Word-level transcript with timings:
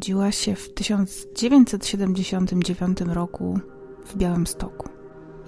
Urodziła 0.00 0.32
się 0.32 0.54
w 0.54 0.74
1979 0.74 3.00
roku 3.00 3.60
w 4.06 4.16
Białymstoku. 4.16 4.88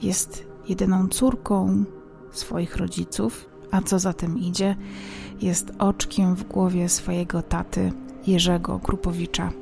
Jest 0.03 0.47
jedyną 0.69 1.09
córką 1.09 1.85
swoich 2.33 2.77
rodziców, 2.77 3.49
a 3.71 3.83
co 3.83 3.99
za 3.99 4.13
tym 4.13 4.39
idzie, 4.39 4.77
jest 5.43 5.73
oczkiem 5.79 6.37
w 6.37 6.45
głowie 6.45 6.89
swojego 6.89 7.43
taty 7.43 7.93
Jerzego 8.27 8.79
Krupowicza. 8.79 9.53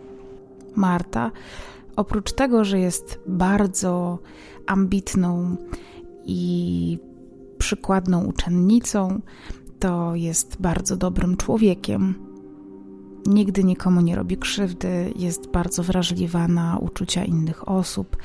Marta, 0.77 1.31
oprócz 1.97 2.33
tego, 2.33 2.65
że 2.65 2.79
jest 2.79 3.21
bardzo 3.27 4.19
ambitną 4.67 5.57
i 6.25 6.99
przykładną 7.59 8.25
uczennicą, 8.25 9.21
to 9.79 10.15
jest 10.15 10.57
bardzo 10.61 10.97
dobrym 10.97 11.37
człowiekiem 11.37 12.30
Nigdy 13.27 13.65
nikomu 13.65 14.01
nie 14.01 14.17
robi 14.17 14.37
krzywdy, 14.37 15.13
jest 15.17 15.51
bardzo 15.51 15.83
wrażliwa 15.83 16.49
na 16.49 16.79
uczucia 16.79 17.25
innych 17.25 17.69
osób. 17.69 18.17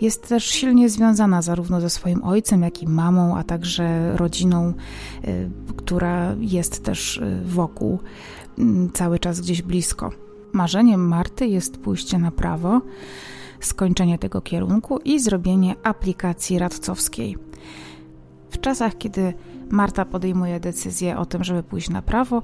Jest 0.00 0.28
też 0.28 0.44
silnie 0.44 0.88
związana 0.88 1.42
zarówno 1.42 1.80
ze 1.80 1.90
swoim 1.90 2.24
ojcem, 2.24 2.62
jak 2.62 2.82
i 2.82 2.88
mamą, 2.88 3.36
a 3.36 3.44
także 3.44 4.16
rodziną, 4.16 4.74
y, 5.24 5.50
która 5.76 6.34
jest 6.40 6.84
też 6.84 7.16
y, 7.16 7.42
wokół, 7.44 7.98
mm, 8.58 8.90
cały 8.92 9.18
czas 9.18 9.40
gdzieś 9.40 9.62
blisko. 9.62 10.10
Marzeniem 10.52 11.08
Marty 11.08 11.46
jest 11.46 11.78
pójście 11.78 12.18
na 12.18 12.30
prawo, 12.30 12.80
skończenie 13.60 14.18
tego 14.18 14.40
kierunku 14.40 14.98
i 15.04 15.20
zrobienie 15.20 15.74
aplikacji 15.82 16.58
radcowskiej. 16.58 17.36
W 18.50 18.60
czasach, 18.60 18.98
kiedy 18.98 19.34
Marta 19.70 20.04
podejmuje 20.04 20.60
decyzję 20.60 21.18
o 21.18 21.26
tym, 21.26 21.44
żeby 21.44 21.62
pójść 21.62 21.90
na 21.90 22.02
prawo. 22.02 22.42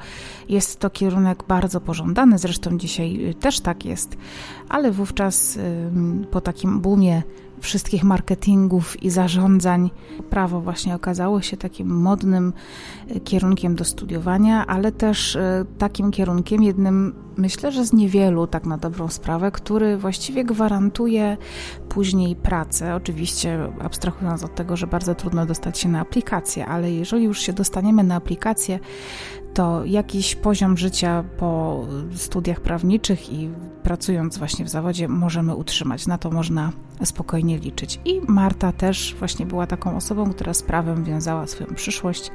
Jest 0.48 0.80
to 0.80 0.90
kierunek 0.90 1.44
bardzo 1.48 1.80
pożądany, 1.80 2.38
zresztą 2.38 2.78
dzisiaj 2.78 3.34
też 3.40 3.60
tak 3.60 3.84
jest, 3.84 4.16
ale 4.68 4.92
wówczas 4.92 5.58
po 6.30 6.40
takim 6.40 6.80
boomie 6.80 7.22
wszystkich 7.64 8.04
marketingów 8.04 9.02
i 9.02 9.10
zarządzań. 9.10 9.90
Prawo 10.30 10.60
właśnie 10.60 10.94
okazało 10.94 11.40
się 11.40 11.56
takim 11.56 11.88
modnym 11.88 12.52
e, 13.08 13.20
kierunkiem 13.20 13.74
do 13.74 13.84
studiowania, 13.84 14.66
ale 14.66 14.92
też 14.92 15.36
e, 15.36 15.64
takim 15.78 16.10
kierunkiem 16.10 16.62
jednym, 16.62 17.14
myślę, 17.36 17.72
że 17.72 17.84
z 17.84 17.92
niewielu, 17.92 18.46
tak 18.46 18.66
na 18.66 18.78
dobrą 18.78 19.08
sprawę, 19.08 19.50
który 19.50 19.96
właściwie 19.96 20.44
gwarantuje 20.44 21.36
później 21.88 22.36
pracę. 22.36 22.94
Oczywiście 22.94 23.72
abstrahując 23.80 24.44
od 24.44 24.54
tego, 24.54 24.76
że 24.76 24.86
bardzo 24.86 25.14
trudno 25.14 25.46
dostać 25.46 25.78
się 25.78 25.88
na 25.88 26.00
aplikację, 26.00 26.66
ale 26.66 26.92
jeżeli 26.92 27.24
już 27.24 27.40
się 27.40 27.52
dostaniemy 27.52 28.02
na 28.02 28.14
aplikację, 28.14 28.80
to 29.54 29.84
jakiś 29.84 30.34
poziom 30.34 30.76
życia 30.76 31.24
po 31.38 31.84
studiach 32.14 32.60
prawniczych 32.60 33.32
i 33.32 33.50
pracując 33.82 34.38
właśnie 34.38 34.64
w 34.64 34.68
zawodzie 34.68 35.08
możemy 35.08 35.54
utrzymać. 35.54 36.06
Na 36.06 36.18
to 36.18 36.30
można 36.30 36.72
spokojnie 37.04 37.58
liczyć. 37.58 38.00
I 38.04 38.20
Marta 38.28 38.72
też 38.72 39.16
właśnie 39.18 39.46
była 39.46 39.66
taką 39.66 39.96
osobą, 39.96 40.32
która 40.32 40.54
z 40.54 40.62
prawem 40.62 41.04
wiązała 41.04 41.46
swoją 41.46 41.74
przyszłość. 41.74 42.30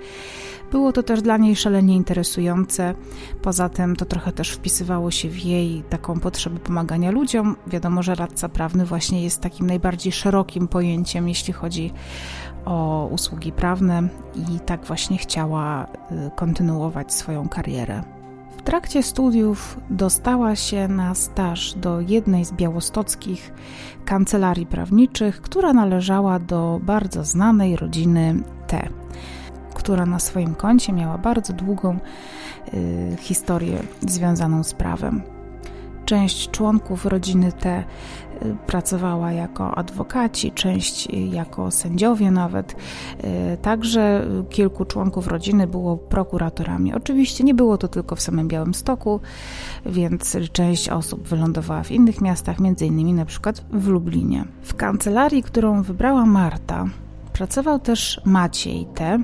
Było 0.72 0.91
to 0.91 1.03
też 1.03 1.22
dla 1.22 1.38
niej 1.38 1.56
szalenie 1.56 1.96
interesujące. 1.96 2.94
Poza 3.41 3.69
tym 3.69 3.96
to 3.96 4.06
trochę 4.06 4.31
też 4.31 4.52
wpisywało 4.52 5.12
się 5.12 5.29
w 5.29 5.46
jej 5.46 5.84
taką 5.90 6.19
potrzebę 6.19 6.59
pomagania 6.59 7.12
ludziom. 7.12 7.56
Wiadomo, 7.68 8.03
że 8.03 8.16
radca 8.16 8.50
prawny 8.50 8.85
właśnie 8.85 9.24
jest 9.24 9.41
takim 9.41 9.68
najbardziej 9.68 10.12
szerokim 10.12 10.68
pojęciem, 10.68 11.29
jeśli 11.29 11.53
chodzi 11.53 11.94
o 12.66 13.08
usługi 13.12 13.52
prawne 13.52 14.03
i 14.36 14.59
tak 14.59 14.86
właśnie 14.86 15.18
chciała 15.18 15.84
y, 15.86 15.88
kontynuować 16.36 17.14
swoją 17.14 17.50
karierę. 17.50 18.03
W 18.58 18.62
trakcie 18.62 19.03
studiów 19.03 19.80
dostała 19.90 20.56
się 20.56 20.88
na 20.88 21.16
staż 21.16 21.74
do 21.74 22.02
jednej 22.02 22.46
z 22.46 22.52
białostockich 22.52 23.53
kancelarii 24.06 24.66
prawniczych, 24.66 25.42
która 25.42 25.74
należała 25.74 26.40
do 26.40 26.80
bardzo 26.84 27.24
znanej 27.24 27.75
rodziny 27.75 28.36
T, 28.68 28.90
która 29.74 30.06
na 30.06 30.20
swoim 30.20 30.56
koncie 30.56 30.94
miała 30.94 31.18
bardzo 31.18 31.53
długą 31.53 31.97
y, 32.74 33.18
historię 33.20 33.80
związaną 34.02 34.64
z 34.64 34.74
prawem. 34.74 35.39
Część 36.09 36.52
członków 36.52 37.06
rodziny 37.06 37.52
T 37.52 37.84
y, 38.42 38.56
pracowała 38.68 39.31
jako 39.31 39.78
adwokaci, 39.78 40.52
część 40.52 41.08
jako 41.31 41.72
sędziowie 41.72 42.31
nawet. 42.31 42.75
Y, 43.53 43.58
także 43.58 44.28
kilku 44.50 44.86
członków 44.86 45.28
rodziny 45.28 45.68
było 45.68 45.97
prokuratorami. 45.97 46.94
Oczywiście 46.94 47.44
nie 47.44 47.53
było 47.53 47.78
to 47.78 47.88
tylko 47.88 48.16
w 48.16 48.22
samym 48.22 48.47
Białymstoku, 48.47 49.20
więc 49.86 50.38
część 50.52 50.90
osób 50.90 51.28
wylądowała 51.28 51.84
w 51.84 51.92
innych 51.92 52.22
miastach, 52.22 52.59
między 52.59 52.86
innymi 52.86 53.14
na 53.14 53.26
przykład 53.26 53.66
w 53.72 53.88
Lublinie. 53.88 54.46
W 54.62 54.76
kancelarii, 54.76 55.44
którą 55.44 55.84
wybrała 55.84 56.26
Marta, 56.26 56.86
pracował 57.34 57.80
też 57.80 58.22
Maciej 58.26 58.88
T., 58.96 59.24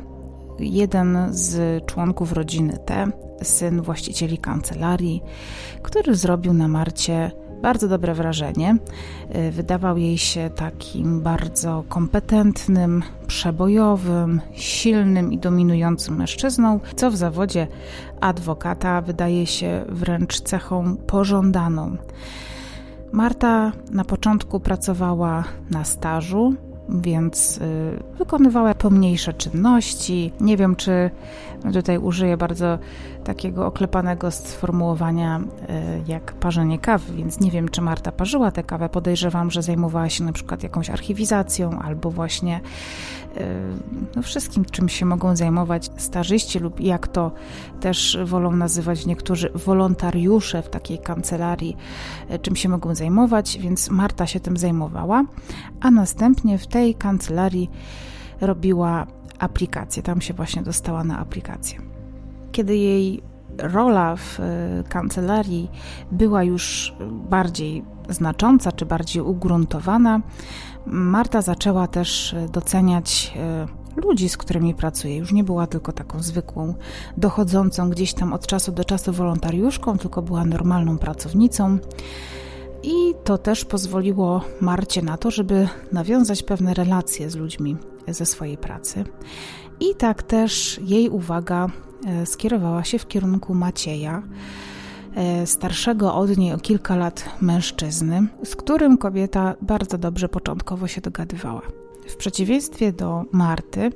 jeden 0.59 1.27
z 1.31 1.85
członków 1.85 2.33
rodziny 2.33 2.77
T, 2.85 3.11
syn 3.41 3.81
właścicieli 3.81 4.37
kancelarii, 4.37 5.23
który 5.81 6.15
zrobił 6.15 6.53
na 6.53 6.67
Marcie 6.67 7.31
bardzo 7.61 7.87
dobre 7.87 8.13
wrażenie. 8.13 8.77
Y, 9.35 9.51
wydawał 9.51 9.97
jej 9.97 10.17
się 10.17 10.49
takim 10.55 11.21
bardzo 11.21 11.83
kompetentnym, 11.89 13.03
przebojowym, 13.27 14.41
silnym 14.53 15.31
i 15.31 15.37
dominującym 15.37 16.15
mężczyzną, 16.15 16.79
co 16.95 17.11
w 17.11 17.15
zawodzie 17.15 17.67
adwokata 18.21 19.01
wydaje 19.01 19.47
się 19.47 19.85
wręcz 19.89 20.41
cechą 20.41 20.97
pożądaną. 20.97 21.97
Marta 23.11 23.71
na 23.91 24.05
początku 24.05 24.59
pracowała 24.59 25.43
na 25.71 25.83
stażu, 25.83 26.53
więc 26.89 27.57
y, 27.57 28.17
wykonywała 28.17 28.73
pomniejsze 28.73 29.33
czynności. 29.33 30.31
Nie 30.39 30.57
wiem, 30.57 30.75
czy 30.75 31.09
tutaj 31.73 31.97
użyję 31.97 32.37
bardzo 32.37 32.79
takiego 33.25 33.65
oklepanego 33.65 34.31
sformułowania 34.31 35.39
y, 35.39 35.43
jak 36.07 36.33
parzenie 36.33 36.79
kawy, 36.79 37.13
więc 37.13 37.39
nie 37.39 37.51
wiem, 37.51 37.69
czy 37.69 37.81
Marta 37.81 38.11
parzyła 38.11 38.51
tę 38.51 38.63
kawę. 38.63 38.89
Podejrzewam, 38.89 39.51
że 39.51 39.61
zajmowała 39.61 40.09
się 40.09 40.23
na 40.23 40.33
przykład 40.33 40.63
jakąś 40.63 40.89
archiwizacją 40.89 41.79
albo 41.79 42.11
właśnie 42.11 42.61
y, 43.37 43.41
no, 44.15 44.21
wszystkim, 44.21 44.65
czym 44.65 44.89
się 44.89 45.05
mogą 45.05 45.35
zajmować 45.35 45.91
stażyści 45.97 46.59
lub 46.59 46.79
jak 46.79 47.07
to 47.07 47.31
też 47.79 48.17
wolą 48.25 48.51
nazywać 48.51 49.05
niektórzy 49.05 49.49
wolontariusze 49.55 50.61
w 50.61 50.69
takiej 50.69 50.99
kancelarii, 50.99 51.77
czym 52.41 52.55
się 52.55 52.69
mogą 52.69 52.95
zajmować, 52.95 53.57
więc 53.61 53.89
Marta 53.89 54.27
się 54.27 54.39
tym 54.39 54.57
zajmowała, 54.57 55.23
a 55.81 55.91
następnie 55.91 56.57
w 56.57 56.67
tej 56.67 56.95
kancelarii 56.95 57.69
robiła 58.41 59.07
aplikację. 59.39 60.03
Tam 60.03 60.21
się 60.21 60.33
właśnie 60.33 60.63
dostała 60.63 61.03
na 61.03 61.19
aplikację. 61.19 61.94
Kiedy 62.55 62.77
jej 62.77 63.21
rola 63.57 64.15
w 64.15 64.39
e, 64.39 64.43
kancelarii 64.89 65.71
była 66.11 66.43
już 66.43 66.95
bardziej 67.11 67.83
znacząca 68.09 68.71
czy 68.71 68.85
bardziej 68.85 69.21
ugruntowana, 69.21 70.21
Marta 70.85 71.41
zaczęła 71.41 71.87
też 71.87 72.35
doceniać 72.51 73.33
e, 73.35 74.01
ludzi, 74.01 74.29
z 74.29 74.37
którymi 74.37 74.73
pracuje. 74.73 75.17
Już 75.17 75.33
nie 75.33 75.43
była 75.43 75.67
tylko 75.67 75.91
taką 75.91 76.23
zwykłą, 76.23 76.73
dochodzącą 77.17 77.89
gdzieś 77.89 78.13
tam 78.13 78.33
od 78.33 78.47
czasu 78.47 78.71
do 78.71 78.85
czasu 78.85 79.13
wolontariuszką, 79.13 79.97
tylko 79.97 80.21
była 80.21 80.45
normalną 80.45 80.97
pracownicą. 80.97 81.77
I 82.83 83.13
to 83.23 83.37
też 83.37 83.65
pozwoliło 83.65 84.41
Marcie 84.61 85.01
na 85.01 85.17
to, 85.17 85.31
żeby 85.31 85.67
nawiązać 85.91 86.43
pewne 86.43 86.73
relacje 86.73 87.29
z 87.29 87.35
ludźmi 87.35 87.77
ze 88.07 88.25
swojej 88.25 88.57
pracy. 88.57 89.03
I 89.79 89.95
tak 89.95 90.23
też 90.23 90.79
jej 90.83 91.09
uwaga 91.09 91.65
e, 91.65 91.69
skierowała 92.25 92.83
się 92.83 92.99
w 92.99 93.07
kierunku 93.07 93.53
Macieja, 93.53 94.23
e, 95.15 95.47
starszego 95.47 96.15
od 96.15 96.37
niej 96.37 96.53
o 96.53 96.57
kilka 96.57 96.95
lat 96.95 97.29
mężczyzny, 97.41 98.27
z 98.43 98.55
którym 98.55 98.97
kobieta 98.97 99.55
bardzo 99.61 99.97
dobrze 99.97 100.29
początkowo 100.29 100.87
się 100.87 101.01
dogadywała. 101.01 101.61
W 102.07 102.15
przeciwieństwie 102.15 102.93
do 102.93 103.25
Marty, 103.31 103.91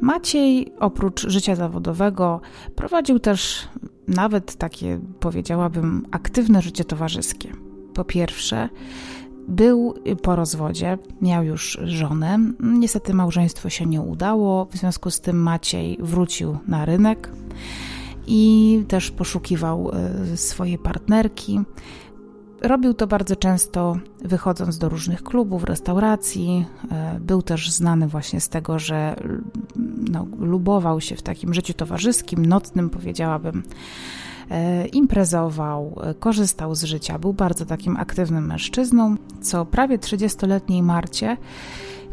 Maciej 0.00 0.72
oprócz 0.78 1.28
życia 1.28 1.54
zawodowego 1.56 2.40
prowadził 2.76 3.18
też 3.18 3.68
nawet 4.08 4.54
takie, 4.56 5.00
powiedziałabym, 5.20 6.06
aktywne 6.10 6.62
życie 6.62 6.84
towarzyskie. 6.84 7.52
Po 7.94 8.04
pierwsze, 8.04 8.68
był 9.48 9.94
po 10.22 10.36
rozwodzie, 10.36 10.98
miał 11.22 11.44
już 11.44 11.78
żonę. 11.84 12.38
Niestety 12.60 13.14
małżeństwo 13.14 13.70
się 13.70 13.86
nie 13.86 14.00
udało, 14.00 14.64
w 14.64 14.76
związku 14.76 15.10
z 15.10 15.20
tym 15.20 15.42
Maciej 15.42 15.98
wrócił 16.00 16.58
na 16.68 16.84
rynek 16.84 17.30
i 18.26 18.84
też 18.88 19.10
poszukiwał 19.10 19.90
e, 19.92 20.36
swojej 20.36 20.78
partnerki. 20.78 21.60
Robił 22.60 22.94
to 22.94 23.06
bardzo 23.06 23.36
często, 23.36 23.98
wychodząc 24.24 24.78
do 24.78 24.88
różnych 24.88 25.22
klubów, 25.22 25.64
restauracji. 25.64 26.64
E, 26.90 27.20
był 27.20 27.42
też 27.42 27.70
znany 27.70 28.08
właśnie 28.08 28.40
z 28.40 28.48
tego, 28.48 28.78
że 28.78 29.16
no, 30.10 30.26
lubował 30.38 31.00
się 31.00 31.16
w 31.16 31.22
takim 31.22 31.54
życiu 31.54 31.74
towarzyskim, 31.74 32.46
nocnym, 32.46 32.90
powiedziałabym 32.90 33.62
imprezował, 34.92 36.00
e, 36.02 36.14
korzystał 36.14 36.74
z 36.74 36.84
życia, 36.84 37.18
był 37.18 37.32
bardzo 37.32 37.66
takim 37.66 37.96
aktywnym 37.96 38.46
mężczyzną, 38.46 39.16
co 39.40 39.64
prawie 39.64 39.98
30-letniej 39.98 40.82
Marcie 40.82 41.36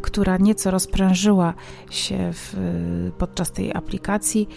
która 0.04 0.36
nieco 0.36 0.70
rozprężyła 0.70 1.54
się 1.90 2.30
w, 2.32 2.56
podczas 3.18 3.52
tej 3.52 3.74
aplikacji, 3.74 4.48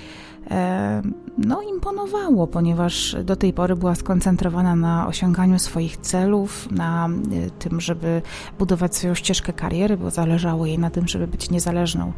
e, 0.51 1.01
no 1.37 1.61
imponowało, 1.61 2.47
ponieważ 2.47 3.15
do 3.23 3.35
tej 3.35 3.53
pory 3.53 3.75
była 3.75 3.95
skoncentrowana 3.95 4.75
na 4.75 5.07
osiąganiu 5.07 5.59
swoich 5.59 5.97
celów, 5.97 6.71
na 6.71 7.07
e, 7.07 7.49
tym, 7.49 7.81
żeby 7.81 8.21
budować 8.59 8.95
swoją 8.95 9.13
ścieżkę 9.13 9.53
kariery, 9.53 9.97
bo 9.97 10.09
zależało 10.09 10.65
jej 10.65 10.79
na 10.79 10.89
tym, 10.89 11.07
żeby 11.07 11.27
być 11.27 11.49
niezależną 11.49 12.13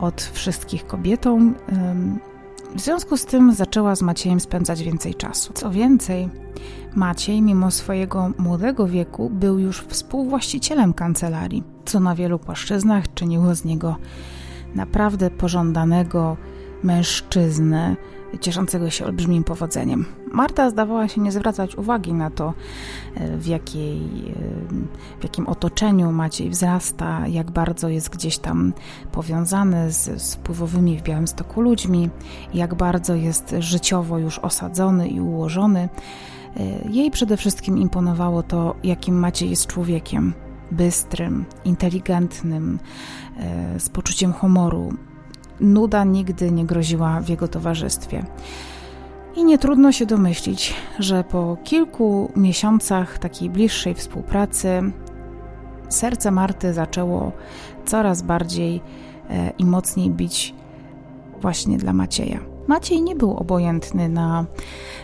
od 0.00 0.22
wszystkich 0.22 0.86
kobietą. 0.86 1.54
W 2.74 2.80
związku 2.80 3.16
z 3.16 3.24
tym 3.24 3.54
zaczęła 3.54 3.96
z 3.96 4.02
Maciejem 4.02 4.40
spędzać 4.40 4.82
więcej 4.82 5.14
czasu. 5.14 5.52
Co 5.52 5.70
więcej, 5.70 6.28
Maciej, 6.94 7.42
mimo 7.42 7.70
swojego 7.70 8.32
młodego 8.38 8.86
wieku, 8.86 9.30
był 9.30 9.58
już 9.58 9.80
współwłaścicielem 9.80 10.94
kancelarii, 10.94 11.64
co 11.84 12.00
na 12.00 12.14
wielu 12.14 12.38
płaszczyznach 12.38 13.14
czyniło 13.14 13.54
z 13.54 13.64
niego 13.64 13.96
naprawdę 14.74 15.30
pożądanego 15.30 16.36
mężczyznę, 16.82 17.96
cieszącego 18.40 18.90
się 18.90 19.06
olbrzymim 19.06 19.44
powodzeniem. 19.44 20.06
Marta 20.32 20.70
zdawała 20.70 21.08
się 21.08 21.20
nie 21.20 21.32
zwracać 21.32 21.76
uwagi 21.76 22.12
na 22.12 22.30
to, 22.30 22.54
e, 23.14 23.36
w, 23.36 23.46
jakiej, 23.46 23.98
e, 23.98 25.20
w 25.20 25.22
jakim 25.22 25.46
otoczeniu 25.46 26.12
Maciej 26.12 26.50
wzrasta, 26.50 27.26
jak 27.28 27.50
bardzo 27.50 27.88
jest 27.88 28.08
gdzieś 28.08 28.38
tam 28.38 28.72
powiązany 29.12 29.92
z, 29.92 30.22
z 30.22 30.34
wpływowymi 30.34 30.98
w 30.98 31.02
Białymstoku 31.02 31.60
ludźmi, 31.60 32.10
jak 32.54 32.74
bardzo 32.74 33.14
jest 33.14 33.54
życiowo 33.58 34.18
już 34.18 34.38
osadzony 34.38 35.08
i 35.08 35.20
ułożony. 35.20 35.88
E, 36.56 36.88
jej 36.90 37.10
przede 37.10 37.36
wszystkim 37.36 37.78
imponowało 37.78 38.42
to, 38.42 38.74
jakim 38.84 39.18
Maciej 39.18 39.50
jest 39.50 39.66
człowiekiem. 39.66 40.34
Bystrym, 40.72 41.44
inteligentnym, 41.64 42.78
z 43.78 43.88
poczuciem 43.88 44.32
humoru, 44.32 44.94
nuda 45.60 46.04
nigdy 46.04 46.52
nie 46.52 46.64
groziła 46.64 47.20
w 47.20 47.28
jego 47.28 47.48
towarzystwie. 47.48 48.24
I 49.36 49.44
nie 49.44 49.58
trudno 49.58 49.92
się 49.92 50.06
domyślić, 50.06 50.74
że 50.98 51.24
po 51.24 51.56
kilku 51.64 52.32
miesiącach 52.36 53.18
takiej 53.18 53.50
bliższej 53.50 53.94
współpracy 53.94 54.82
serce 55.88 56.30
Marty 56.30 56.74
zaczęło 56.74 57.32
coraz 57.86 58.22
bardziej 58.22 58.80
e, 59.30 59.50
i 59.58 59.64
mocniej 59.64 60.10
bić 60.10 60.54
właśnie 61.40 61.78
dla 61.78 61.92
Macieja. 61.92 62.40
Maciej 62.66 63.02
nie 63.02 63.16
był 63.16 63.36
obojętny 63.36 64.08
na 64.08 64.46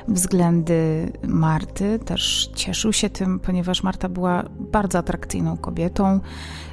względy 0.09 1.13
Marty, 1.23 1.99
też 1.99 2.51
cieszył 2.55 2.93
się 2.93 3.11
tym, 3.11 3.41
ponieważ 3.41 3.83
Marta 3.83 4.09
była 4.09 4.45
bardzo 4.61 4.99
atrakcyjną 4.99 5.57
kobietą, 5.57 6.21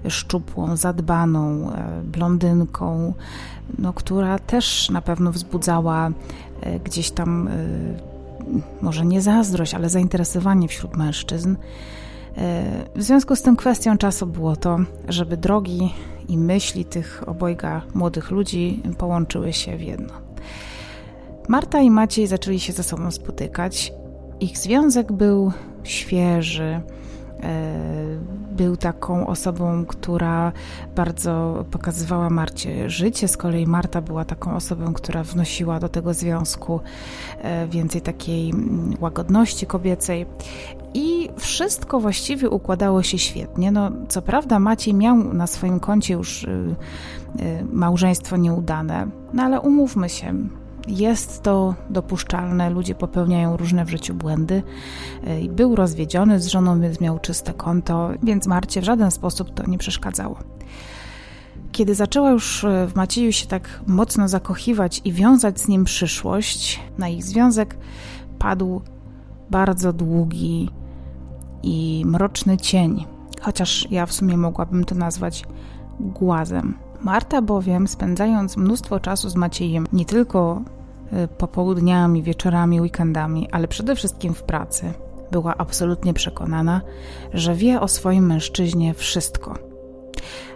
szczupłą, 0.07 0.75
zadbaną, 0.75 1.71
e, 1.71 2.01
blondynką, 2.03 3.13
no, 3.79 3.93
która 3.93 4.39
też 4.39 4.89
na 4.89 5.01
pewno 5.01 5.31
wzbudzała 5.31 6.11
e, 6.61 6.79
gdzieś 6.79 7.11
tam, 7.11 7.47
e, 7.47 7.51
może 8.81 9.05
nie 9.05 9.21
zazdrość, 9.21 9.73
ale 9.73 9.89
zainteresowanie 9.89 10.67
wśród 10.67 10.97
mężczyzn. 10.97 11.55
W 12.95 13.03
związku 13.03 13.35
z 13.35 13.41
tym 13.41 13.55
kwestią 13.55 13.97
czasu 13.97 14.27
było 14.27 14.55
to, 14.55 14.79
żeby 15.07 15.37
drogi 15.37 15.93
i 16.27 16.37
myśli 16.37 16.85
tych 16.85 17.23
obojga 17.25 17.81
młodych 17.93 18.31
ludzi 18.31 18.83
połączyły 18.97 19.53
się 19.53 19.77
w 19.77 19.81
jedno. 19.81 20.13
Marta 21.47 21.81
i 21.81 21.91
Maciej 21.91 22.27
zaczęli 22.27 22.59
się 22.59 22.73
ze 22.73 22.83
sobą 22.83 23.11
spotykać. 23.11 23.93
Ich 24.39 24.57
związek 24.57 25.11
był 25.11 25.51
świeży, 25.83 26.63
e, 26.63 26.81
był 28.51 28.77
taką 28.77 29.27
osobą, 29.27 29.85
która 29.85 30.51
bardzo 30.95 31.65
pokazywała 31.71 32.29
Marcie 32.29 32.89
życie. 32.89 33.27
Z 33.27 33.37
kolei 33.37 33.67
Marta 33.67 34.01
była 34.01 34.25
taką 34.25 34.55
osobą, 34.55 34.93
która 34.93 35.23
wnosiła 35.23 35.79
do 35.79 35.89
tego 35.89 36.13
związku 36.13 36.79
e, 37.41 37.67
więcej 37.67 38.01
takiej 38.01 38.49
mm, 38.49 38.93
łagodności 38.99 39.65
kobiecej. 39.65 40.25
I 40.93 41.29
wszystko 41.37 41.99
właściwie 41.99 42.49
układało 42.49 43.03
się 43.03 43.17
świetnie. 43.17 43.71
No, 43.71 43.91
co 44.07 44.21
prawda, 44.21 44.59
Maciej 44.59 44.93
miał 44.93 45.17
na 45.17 45.47
swoim 45.47 45.79
koncie 45.79 46.13
już 46.13 46.43
y, 46.43 46.75
y, 47.39 47.65
małżeństwo 47.71 48.37
nieudane, 48.37 49.07
no 49.33 49.43
ale 49.43 49.61
umówmy 49.61 50.09
się, 50.09 50.33
jest 50.87 51.41
to 51.43 51.75
dopuszczalne, 51.89 52.69
ludzie 52.69 52.95
popełniają 52.95 53.57
różne 53.57 53.85
w 53.85 53.89
życiu 53.89 54.13
błędy. 54.13 54.63
Y, 55.27 55.49
był 55.49 55.75
rozwiedziony 55.75 56.39
z 56.39 56.47
żoną, 56.47 56.81
więc 56.81 57.01
miał 57.01 57.19
czyste 57.19 57.53
konto, 57.53 58.09
więc 58.23 58.47
Marcie 58.47 58.81
w 58.81 58.83
żaden 58.83 59.11
sposób 59.11 59.53
to 59.53 59.69
nie 59.69 59.77
przeszkadzało. 59.77 60.39
Kiedy 61.71 61.95
zaczęła 61.95 62.31
już 62.31 62.63
y, 62.63 62.87
w 62.87 62.95
Macieju 62.95 63.31
się 63.31 63.47
tak 63.47 63.81
mocno 63.87 64.27
zakochiwać 64.27 65.01
i 65.05 65.13
wiązać 65.13 65.59
z 65.59 65.67
nim 65.67 65.83
przyszłość, 65.83 66.79
na 66.97 67.09
ich 67.09 67.23
związek 67.23 67.77
padł 68.39 68.81
bardzo 69.49 69.93
długi 69.93 70.69
i 71.63 72.03
mroczny 72.05 72.57
cień, 72.57 73.05
chociaż 73.41 73.87
ja 73.91 74.05
w 74.05 74.13
sumie 74.13 74.37
mogłabym 74.37 74.83
to 74.83 74.95
nazwać 74.95 75.43
głazem. 75.99 76.77
Marta 77.01 77.41
bowiem, 77.41 77.87
spędzając 77.87 78.57
mnóstwo 78.57 78.99
czasu 78.99 79.29
z 79.29 79.35
Maciejem, 79.35 79.87
nie 79.93 80.05
tylko 80.05 80.61
popołudniami, 81.37 82.23
wieczorami, 82.23 82.81
weekendami, 82.81 83.49
ale 83.51 83.67
przede 83.67 83.95
wszystkim 83.95 84.33
w 84.33 84.43
pracy, 84.43 84.93
była 85.31 85.57
absolutnie 85.57 86.13
przekonana, 86.13 86.81
że 87.33 87.55
wie 87.55 87.81
o 87.81 87.87
swoim 87.87 88.25
mężczyźnie 88.25 88.93
wszystko. 88.93 89.53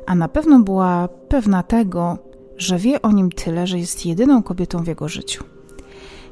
A 0.05 0.15
na 0.15 0.27
pewno 0.27 0.59
była 0.59 1.07
pewna 1.07 1.63
tego, 1.63 2.17
że 2.57 2.77
wie 2.77 3.01
o 3.01 3.11
nim 3.11 3.31
tyle, 3.31 3.67
że 3.67 3.79
jest 3.79 4.05
jedyną 4.05 4.43
kobietą 4.43 4.83
w 4.83 4.87
jego 4.87 5.07
życiu. 5.07 5.43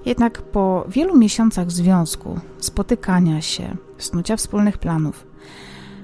Jednak 0.05 0.41
po 0.41 0.85
wielu 0.87 1.17
miesiącach 1.17 1.71
związku, 1.71 2.39
spotykania 2.59 3.41
się, 3.41 3.77
snucia 3.97 4.37
wspólnych 4.37 4.77
planów, 4.77 5.27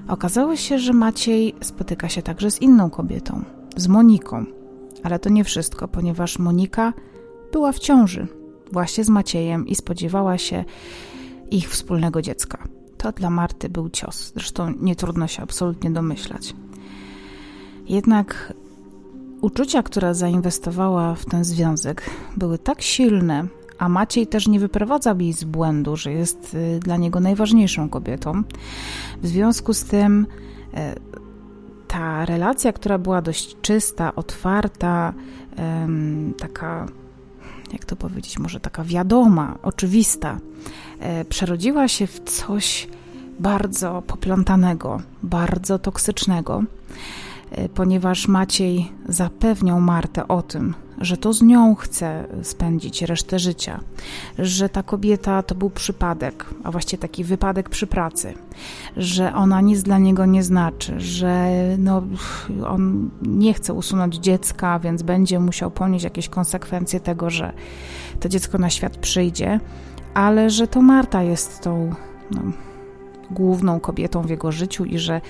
okazało 0.08 0.56
się, 0.56 0.78
że 0.78 0.92
Maciej 0.92 1.54
spotyka 1.60 2.08
się 2.08 2.22
także 2.22 2.50
z 2.50 2.62
inną 2.62 2.90
kobietą, 2.90 3.44
z 3.76 3.88
Moniką. 3.88 4.44
Ale 5.02 5.18
to 5.18 5.30
nie 5.30 5.44
wszystko, 5.44 5.88
ponieważ 5.88 6.38
Monika 6.38 6.92
była 7.52 7.72
w 7.72 7.78
ciąży 7.78 8.26
właśnie 8.72 9.04
z 9.04 9.08
Maciejem 9.08 9.66
i 9.66 9.74
spodziewała 9.74 10.38
się 10.38 10.64
ich 11.50 11.70
wspólnego 11.70 12.22
dziecka. 12.22 12.68
To 12.98 13.12
dla 13.12 13.30
Marty 13.30 13.68
był 13.68 13.90
cios, 13.90 14.32
zresztą 14.34 14.74
nie 14.80 14.96
trudno 14.96 15.26
się 15.26 15.42
absolutnie 15.42 15.90
domyślać. 15.90 16.54
Jednak 17.88 18.52
uczucia, 19.40 19.82
które 19.82 20.14
zainwestowała 20.14 21.14
w 21.14 21.24
ten 21.24 21.44
związek, 21.44 22.10
były 22.36 22.58
tak 22.58 22.82
silne, 22.82 23.46
a 23.78 23.88
Maciej 23.88 24.26
też 24.26 24.48
nie 24.48 24.60
wyprowadzał 24.60 25.20
jej 25.20 25.32
z 25.32 25.44
błędu, 25.44 25.96
że 25.96 26.12
jest 26.12 26.54
y, 26.54 26.78
dla 26.78 26.96
niego 26.96 27.20
najważniejszą 27.20 27.88
kobietą. 27.88 28.42
W 29.22 29.26
związku 29.26 29.74
z 29.74 29.84
tym 29.84 30.26
e, 30.74 30.94
ta 31.88 32.24
relacja, 32.24 32.72
która 32.72 32.98
była 32.98 33.22
dość 33.22 33.56
czysta, 33.62 34.14
otwarta, 34.14 35.14
taka, 36.38 36.86
jak 37.72 37.84
to 37.84 37.96
powiedzieć, 37.96 38.38
może 38.38 38.60
taka 38.60 38.84
wiadoma, 38.84 39.58
oczywista, 39.62 40.38
e, 41.00 41.24
przerodziła 41.24 41.88
się 41.88 42.06
w 42.06 42.20
coś 42.20 42.88
bardzo 43.40 44.02
poplątanego, 44.06 45.02
bardzo 45.22 45.78
toksycznego. 45.78 46.62
E, 47.50 47.68
ponieważ 47.68 48.28
Maciej 48.28 48.92
zapewniał 49.08 49.80
Martę 49.80 50.28
o 50.28 50.42
tym, 50.42 50.74
że 51.02 51.16
to 51.16 51.32
z 51.32 51.42
nią 51.42 51.74
chce 51.74 52.24
spędzić 52.42 53.02
resztę 53.02 53.38
życia, 53.38 53.80
że 54.38 54.68
ta 54.68 54.82
kobieta 54.82 55.42
to 55.42 55.54
był 55.54 55.70
przypadek, 55.70 56.46
a 56.64 56.70
właściwie 56.70 57.00
taki 57.00 57.24
wypadek 57.24 57.68
przy 57.68 57.86
pracy, 57.86 58.34
że 58.96 59.34
ona 59.34 59.60
nic 59.60 59.82
dla 59.82 59.98
niego 59.98 60.26
nie 60.26 60.42
znaczy, 60.42 61.00
że 61.00 61.50
no, 61.78 62.02
on 62.66 63.10
nie 63.22 63.54
chce 63.54 63.74
usunąć 63.74 64.16
dziecka, 64.16 64.78
więc 64.78 65.02
będzie 65.02 65.40
musiał 65.40 65.70
ponieść 65.70 66.04
jakieś 66.04 66.28
konsekwencje 66.28 67.00
tego, 67.00 67.30
że 67.30 67.52
to 68.20 68.28
dziecko 68.28 68.58
na 68.58 68.70
świat 68.70 68.96
przyjdzie, 68.96 69.60
ale 70.14 70.50
że 70.50 70.66
to 70.66 70.82
Marta 70.82 71.22
jest 71.22 71.60
tą 71.60 71.94
no, 72.30 72.42
główną 73.30 73.80
kobietą 73.80 74.22
w 74.22 74.30
jego 74.30 74.52
życiu 74.52 74.84
i 74.84 74.98
że. 74.98 75.20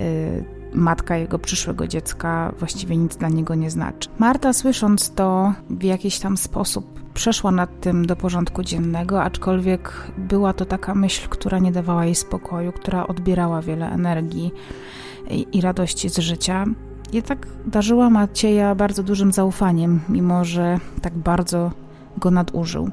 Yy, 0.00 0.63
matka 0.74 1.16
jego 1.16 1.38
przyszłego 1.38 1.88
dziecka 1.88 2.52
właściwie 2.58 2.96
nic 2.96 3.16
dla 3.16 3.28
niego 3.28 3.54
nie 3.54 3.70
znaczy. 3.70 4.08
Marta, 4.18 4.52
słysząc 4.52 5.10
to, 5.10 5.52
w 5.70 5.82
jakiś 5.82 6.18
tam 6.18 6.36
sposób 6.36 7.00
przeszła 7.14 7.50
nad 7.50 7.80
tym 7.80 8.06
do 8.06 8.16
porządku 8.16 8.62
dziennego, 8.62 9.22
aczkolwiek 9.22 9.92
była 10.18 10.52
to 10.52 10.64
taka 10.64 10.94
myśl, 10.94 11.28
która 11.28 11.58
nie 11.58 11.72
dawała 11.72 12.04
jej 12.04 12.14
spokoju, 12.14 12.72
która 12.72 13.06
odbierała 13.06 13.62
wiele 13.62 13.90
energii 13.90 14.52
i, 15.30 15.46
i 15.52 15.60
radości 15.60 16.08
z 16.08 16.18
życia. 16.18 16.64
Tak 17.26 17.46
darzyła 17.66 18.10
Macieja 18.10 18.74
bardzo 18.74 19.02
dużym 19.02 19.32
zaufaniem, 19.32 20.00
mimo 20.08 20.44
że 20.44 20.78
tak 21.02 21.14
bardzo 21.14 21.70
go 22.16 22.30
nadużył 22.30 22.90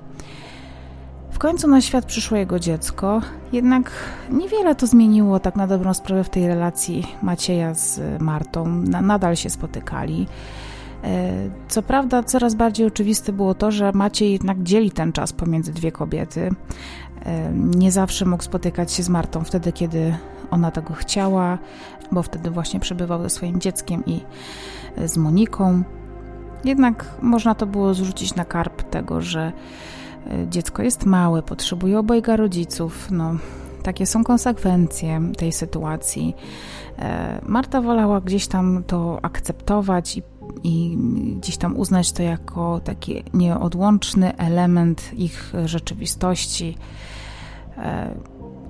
końcu 1.42 1.68
na 1.68 1.82
świat 1.82 2.06
przyszło 2.06 2.38
jego 2.38 2.60
dziecko, 2.60 3.22
jednak 3.52 3.92
niewiele 4.32 4.76
to 4.76 4.88
zmieniło 4.88 5.40
tak 5.40 5.56
na 5.56 5.68
dobrą 5.68 5.94
sprawę 5.94 6.24
w 6.24 6.30
tej 6.30 6.48
relacji 6.48 7.08
Macieja 7.22 7.74
z 7.74 8.02
Martą. 8.22 8.66
Nadal 9.02 9.36
się 9.36 9.50
spotykali. 9.50 10.28
E, 11.04 11.32
co 11.68 11.82
prawda, 11.82 12.24
coraz 12.24 12.56
bardziej 12.56 12.88
oczywiste 12.88 13.34
było 13.34 13.54
to, 13.54 13.72
że 13.72 13.92
Maciej 13.92 14.32
jednak 14.32 14.64
dzieli 14.64 14.92
ten 14.92 15.12
czas 15.12 15.34
pomiędzy 15.34 15.74
dwie 15.74 15.92
kobiety. 15.92 16.50
E, 17.26 17.52
nie 17.54 17.92
zawsze 17.92 18.26
mógł 18.26 18.44
spotykać 18.44 18.92
się 18.92 19.04
z 19.04 19.10
Martą 19.10 19.44
wtedy, 19.44 19.72
kiedy 19.72 20.16
ona 20.52 20.72
tego 20.72 20.94
chciała, 20.94 21.58
bo 22.12 22.24
wtedy 22.24 22.50
właśnie 22.50 22.80
przebywał 22.80 23.22
ze 23.22 23.30
swoim 23.30 23.60
dzieckiem 23.60 24.04
i 24.06 24.22
z 25.06 25.18
Moniką. 25.18 25.84
Jednak 26.64 27.06
można 27.22 27.56
to 27.56 27.66
było 27.66 27.94
zrzucić 27.94 28.36
na 28.36 28.46
karp 28.46 28.84
tego, 28.84 29.22
że 29.22 29.42
e, 29.42 29.92
dziecko 30.50 30.84
jest 30.84 31.06
małe, 31.06 31.44
potrzebuje 31.44 32.00
obojga 32.00 32.36
rodziców. 32.36 33.08
No, 33.12 33.36
takie 33.84 34.06
są 34.06 34.24
konsekwencje 34.24 35.22
tej 35.38 35.52
sytuacji. 35.52 36.36
E, 37.00 37.42
Marta 37.46 37.82
wolała 37.82 38.22
gdzieś 38.22 38.48
tam 38.48 38.84
to 38.88 39.20
akceptować 39.22 40.18
i, 40.18 40.24
i 40.64 40.98
gdzieś 41.38 41.58
tam 41.58 41.78
uznać 41.78 42.12
to 42.12 42.24
jako 42.24 42.82
taki 42.84 43.24
nieodłączny 43.34 44.38
element 44.38 45.14
ich 45.14 45.54
rzeczywistości. 45.66 46.78
E, 47.78 48.16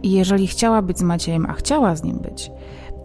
I 0.03 0.11
jeżeli 0.11 0.47
chciała 0.47 0.81
być 0.81 0.99
z 0.99 1.03
Maciejem, 1.03 1.45
a 1.45 1.53
chciała 1.53 1.95
z 1.95 2.03
nim 2.03 2.17
być, 2.17 2.51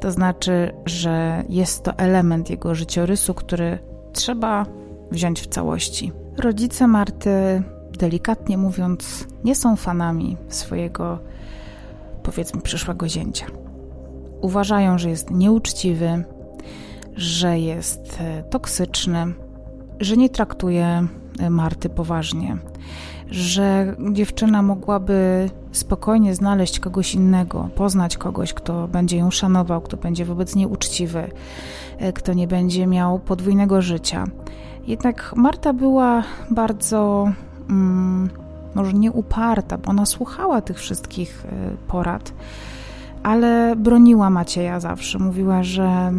to 0.00 0.12
znaczy, 0.12 0.72
że 0.86 1.44
jest 1.48 1.84
to 1.84 1.98
element 1.98 2.50
jego 2.50 2.74
życiorysu, 2.74 3.34
który 3.34 3.78
trzeba 4.12 4.66
wziąć 5.10 5.40
w 5.40 5.46
całości. 5.46 6.12
Rodzice 6.38 6.86
Marty, 6.86 7.62
delikatnie 7.96 8.58
mówiąc, 8.58 9.26
nie 9.44 9.54
są 9.54 9.76
fanami 9.76 10.36
swojego, 10.48 11.18
powiedzmy, 12.22 12.60
przyszłego 12.60 13.08
zięcia. 13.08 13.46
Uważają, 14.40 14.98
że 14.98 15.10
jest 15.10 15.30
nieuczciwy, 15.30 16.24
że 17.16 17.58
jest 17.58 18.18
e, 18.20 18.42
toksyczny, 18.42 19.26
że 20.00 20.16
nie 20.16 20.30
traktuje 20.30 21.06
e, 21.38 21.50
Marty 21.50 21.88
poważnie, 21.88 22.56
że 23.30 23.96
dziewczyna 24.12 24.62
mogłaby 24.62 25.50
spokojnie 25.72 26.34
znaleźć 26.34 26.80
kogoś 26.80 27.14
innego, 27.14 27.68
poznać 27.74 28.16
kogoś, 28.16 28.54
kto 28.54 28.88
będzie 28.88 29.16
ją 29.16 29.30
szanował, 29.30 29.80
kto 29.80 29.96
będzie 29.96 30.24
wobec 30.24 30.54
niej 30.54 30.66
uczciwy, 30.66 31.30
e, 31.98 32.12
kto 32.12 32.32
nie 32.32 32.48
będzie 32.48 32.86
miał 32.86 33.18
podwójnego 33.18 33.82
życia. 33.82 34.24
Jednak 34.86 35.32
Marta 35.36 35.72
była 35.72 36.22
bardzo, 36.50 37.32
mm, 37.70 38.30
może 38.74 38.92
nie 38.92 39.12
uparta, 39.12 39.78
bo 39.78 39.90
ona 39.90 40.06
słuchała 40.06 40.60
tych 40.60 40.78
wszystkich 40.78 41.44
e, 41.44 41.76
porad, 41.88 42.32
ale 43.26 43.76
broniła 43.76 44.30
Macieja 44.30 44.80
zawsze. 44.80 45.18
Mówiła, 45.18 45.62
że 45.62 46.12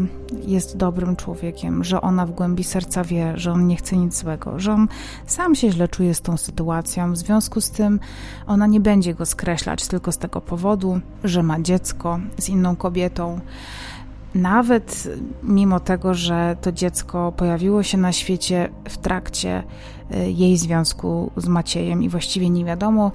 jest 0.45 0.77
dobrym 0.77 1.15
człowiekiem, 1.15 1.83
że 1.83 2.01
ona 2.01 2.25
w 2.25 2.31
głębi 2.31 2.63
serca 2.63 3.03
wie, 3.03 3.33
że 3.35 3.51
on 3.51 3.67
nie 3.67 3.75
chce 3.75 3.97
nic 3.97 4.17
złego, 4.17 4.59
że 4.59 4.73
on 4.73 4.87
sam 5.25 5.55
się 5.55 5.71
źle 5.71 5.87
czuje 5.87 6.13
z 6.13 6.21
tą 6.21 6.37
sytuacją. 6.37 7.13
W 7.13 7.17
związku 7.17 7.61
z 7.61 7.69
tym 7.69 7.99
ona 8.47 8.67
nie 8.67 8.79
będzie 8.79 9.13
go 9.13 9.25
skreślać 9.25 9.87
tylko 9.87 10.11
z 10.11 10.17
tego 10.17 10.41
powodu, 10.41 10.99
że 11.23 11.43
ma 11.43 11.59
dziecko 11.59 12.19
z 12.37 12.49
inną 12.49 12.75
kobietą. 12.75 13.39
Nawet 14.35 15.07
mimo 15.43 15.79
tego, 15.79 16.13
że 16.13 16.57
to 16.61 16.71
dziecko 16.71 17.31
pojawiło 17.31 17.83
się 17.83 17.97
na 17.97 18.11
świecie 18.11 18.69
w 18.89 18.97
trakcie 18.97 19.59
y, 19.59 19.63
jej 20.27 20.57
związku 20.57 21.31
z 21.37 21.47
Maciejem 21.47 22.03
i 22.03 22.09
właściwie 22.09 22.49
nie 22.49 22.65
wiadomo, 22.65 23.11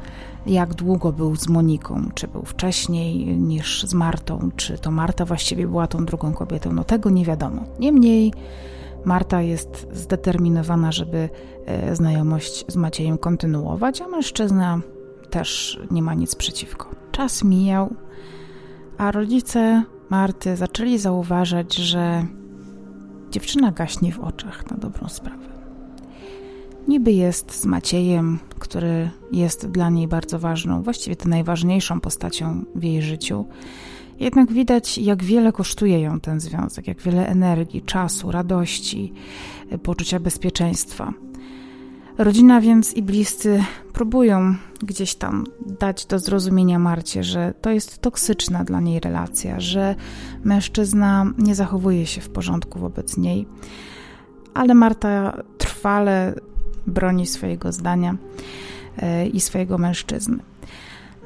jak 0.46 0.74
długo 0.74 1.12
był 1.12 1.36
z 1.36 1.48
Moniką, 1.48 2.08
czy 2.14 2.28
był 2.28 2.42
wcześniej 2.42 3.26
niż 3.26 3.84
z 3.84 3.94
Martą, 3.94 4.50
czy 4.56 4.78
to 4.78 4.90
Marta 4.90 5.24
właściwie 5.24 5.66
była 5.66 5.86
tą 5.86 6.04
drugą 6.04 6.32
kobietą, 6.32 6.72
no 6.72 6.84
tego 6.84 7.10
nie 7.10 7.24
wiadomo. 7.24 7.64
Niemniej 7.78 8.32
Marta 9.04 9.42
jest 9.42 9.88
zdeterminowana, 9.92 10.92
żeby 10.92 11.28
e, 11.66 11.96
znajomość 11.96 12.64
z 12.68 12.76
Maciejem 12.76 13.18
kontynuować, 13.18 14.00
a 14.00 14.08
mężczyzna 14.08 14.80
też 15.30 15.80
nie 15.90 16.02
ma 16.02 16.14
nic 16.14 16.34
przeciwko. 16.34 16.88
Czas 17.12 17.44
mijał, 17.44 17.94
a 18.98 19.10
rodzice 19.10 19.82
Marty 20.10 20.56
zaczęli 20.56 20.98
zauważać, 20.98 21.74
że 21.74 22.26
dziewczyna 23.30 23.72
gaśnie 23.72 24.12
w 24.12 24.20
oczach 24.20 24.70
na 24.70 24.76
dobrą 24.76 25.08
sprawę. 25.08 25.51
Niby 26.88 27.12
jest 27.12 27.54
z 27.54 27.66
Maciejem, 27.66 28.38
który 28.58 29.10
jest 29.32 29.66
dla 29.66 29.90
niej 29.90 30.08
bardzo 30.08 30.38
ważną, 30.38 30.82
właściwie 30.82 31.16
to 31.16 31.28
najważniejszą 31.28 32.00
postacią 32.00 32.64
w 32.74 32.82
jej 32.82 33.02
życiu. 33.02 33.46
Jednak 34.20 34.52
widać, 34.52 34.98
jak 34.98 35.24
wiele 35.24 35.52
kosztuje 35.52 36.00
ją 36.00 36.20
ten 36.20 36.40
związek, 36.40 36.86
jak 36.86 37.00
wiele 37.00 37.28
energii, 37.28 37.82
czasu, 37.82 38.32
radości, 38.32 39.12
poczucia 39.82 40.20
bezpieczeństwa. 40.20 41.12
Rodzina 42.18 42.60
więc 42.60 42.94
i 42.94 43.02
bliscy 43.02 43.64
próbują 43.92 44.54
gdzieś 44.82 45.14
tam 45.14 45.44
dać 45.66 46.06
do 46.06 46.18
zrozumienia 46.18 46.78
Marcie, 46.78 47.24
że 47.24 47.54
to 47.60 47.70
jest 47.70 47.98
toksyczna 47.98 48.64
dla 48.64 48.80
niej 48.80 49.00
relacja, 49.00 49.60
że 49.60 49.94
mężczyzna 50.44 51.26
nie 51.38 51.54
zachowuje 51.54 52.06
się 52.06 52.20
w 52.20 52.28
porządku 52.28 52.78
wobec 52.78 53.16
niej. 53.16 53.46
Ale 54.54 54.74
Marta 54.74 55.42
trwale 55.58 56.34
broni 56.86 57.26
swojego 57.26 57.72
zdania 57.72 58.16
e, 58.98 59.26
i 59.26 59.40
swojego 59.40 59.78
mężczyzny. 59.78 60.38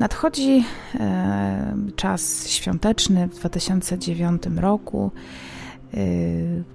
Nadchodzi 0.00 0.64
e, 0.94 1.76
czas 1.96 2.48
świąteczny 2.48 3.28
w 3.28 3.34
2009 3.34 4.42
roku. 4.56 5.10
E, 5.94 5.98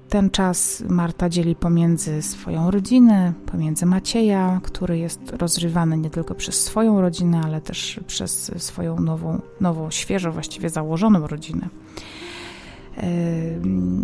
ten 0.10 0.30
czas 0.30 0.84
Marta 0.90 1.30
dzieli 1.30 1.56
pomiędzy 1.56 2.22
swoją 2.22 2.72
rodzinę, 2.72 3.34
pomiędzy 3.46 3.86
Macieja, 3.86 4.62
który 4.64 4.98
jest 4.98 5.20
rozrywany 5.32 5.98
nie 5.98 6.10
tylko 6.10 6.36
przez 6.36 6.64
swoją 6.64 7.02
rodzinę, 7.02 7.42
ale 7.46 7.62
też 7.62 8.00
przez 8.08 8.52
swoją 8.58 9.00
nową, 9.00 9.42
nową 9.62 9.92
świeżo 9.92 10.32
właściwie 10.32 10.70
założoną 10.70 11.28
rodzinę. 11.28 11.70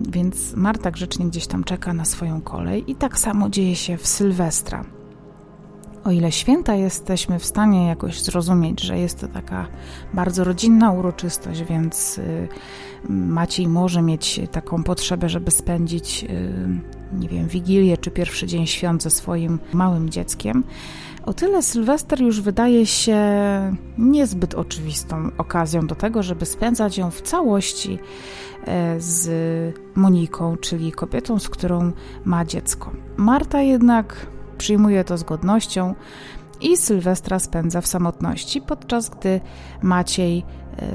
Więc 0.10 0.54
Marta 0.56 0.92
grzecznie 0.92 1.26
gdzieś 1.26 1.48
tam 1.48 1.64
czeka 1.64 1.94
na 1.94 2.06
swoją 2.06 2.42
kolej 2.42 2.92
i 2.92 2.96
tak 2.96 3.20
samo 3.20 3.50
dzieje 3.50 3.76
się 3.76 3.98
w 3.98 4.08
Sylwestra. 4.08 4.86
O 6.04 6.12
ile 6.12 6.32
święta 6.32 6.76
jesteśmy 6.76 7.40
w 7.40 7.46
stanie 7.46 7.88
jakoś 7.88 8.22
zrozumieć, 8.22 8.82
że 8.82 8.98
jest 8.98 9.20
to 9.20 9.28
taka 9.28 9.68
bardzo 10.14 10.44
rodzinna 10.44 10.92
uroczystość, 10.92 11.64
więc 11.64 12.18
y, 12.18 12.48
Maciej 13.10 13.68
może 13.68 14.02
mieć 14.02 14.42
taką 14.52 14.84
potrzebę, 14.84 15.30
żeby 15.30 15.52
spędzić, 15.52 16.24
y, 16.30 17.18
nie 17.20 17.30
wiem, 17.30 17.48
Wigilię 17.48 17.98
czy 17.98 18.12
pierwszy 18.12 18.48
dzień 18.48 18.68
świąt 18.68 19.04
ze 19.04 19.10
swoim 19.10 19.60
małym 19.74 20.10
dzieckiem, 20.10 20.64
o 21.26 21.34
tyle 21.34 21.64
Sylwester 21.64 22.22
już 22.22 22.42
wydaje 22.42 22.86
się 22.86 23.18
niezbyt 23.98 24.56
oczywistą 24.56 25.32
okazją 25.38 25.88
do 25.88 25.96
tego, 25.96 26.24
żeby 26.24 26.46
spędzać 26.46 26.98
ją 26.98 27.12
w 27.12 27.22
całości 27.22 28.00
z 28.98 29.30
Moniką, 29.96 30.58
czyli 30.58 30.92
kobietą, 30.92 31.40
z 31.40 31.50
którą 31.50 31.92
ma 32.26 32.46
dziecko. 32.46 32.92
Marta 33.18 33.62
jednak 33.62 34.28
przyjmuje 34.58 35.04
to 35.04 35.18
z 35.18 35.24
godnością 35.24 35.96
i 36.62 36.78
Sylwestra 36.78 37.40
spędza 37.40 37.82
w 37.82 37.88
samotności, 37.88 38.62
podczas 38.62 39.10
gdy 39.10 39.42
Maciej 39.82 40.40
e, 40.78 40.86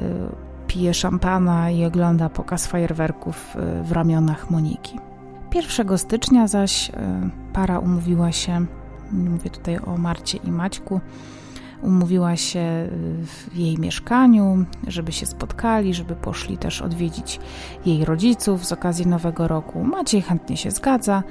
pije 0.67 0.95
szampana 0.95 1.71
i 1.71 1.85
ogląda 1.85 2.29
pokaz 2.29 2.67
fajerwerków 2.67 3.57
e, 3.57 3.83
w 3.83 3.93
ramionach 3.93 4.50
Moniki. 4.50 4.99
1 5.55 5.99
stycznia 5.99 6.49
zaś 6.49 6.93
para 7.52 7.79
umówiła 7.79 8.33
się 8.33 8.67
mówię 9.12 9.50
tutaj 9.50 9.79
o 9.79 9.97
Marcie 9.97 10.38
i 10.38 10.50
Maćku, 10.50 11.00
umówiła 11.83 12.37
się 12.37 12.89
w 13.27 13.57
jej 13.57 13.79
mieszkaniu, 13.79 14.65
żeby 14.87 15.12
się 15.12 15.27
spotkali, 15.27 15.95
żeby 15.95 16.17
poszli 16.17 16.59
też 16.59 16.83
odwiedzić 16.83 17.41
jej 17.87 18.05
rodziców 18.05 18.67
z 18.67 18.73
okazji 18.73 19.07
Nowego 19.07 19.49
Roku. 19.49 19.85
Maciej 19.85 20.23
chętnie 20.23 20.57
się 20.57 20.71
zgadza. 20.71 21.23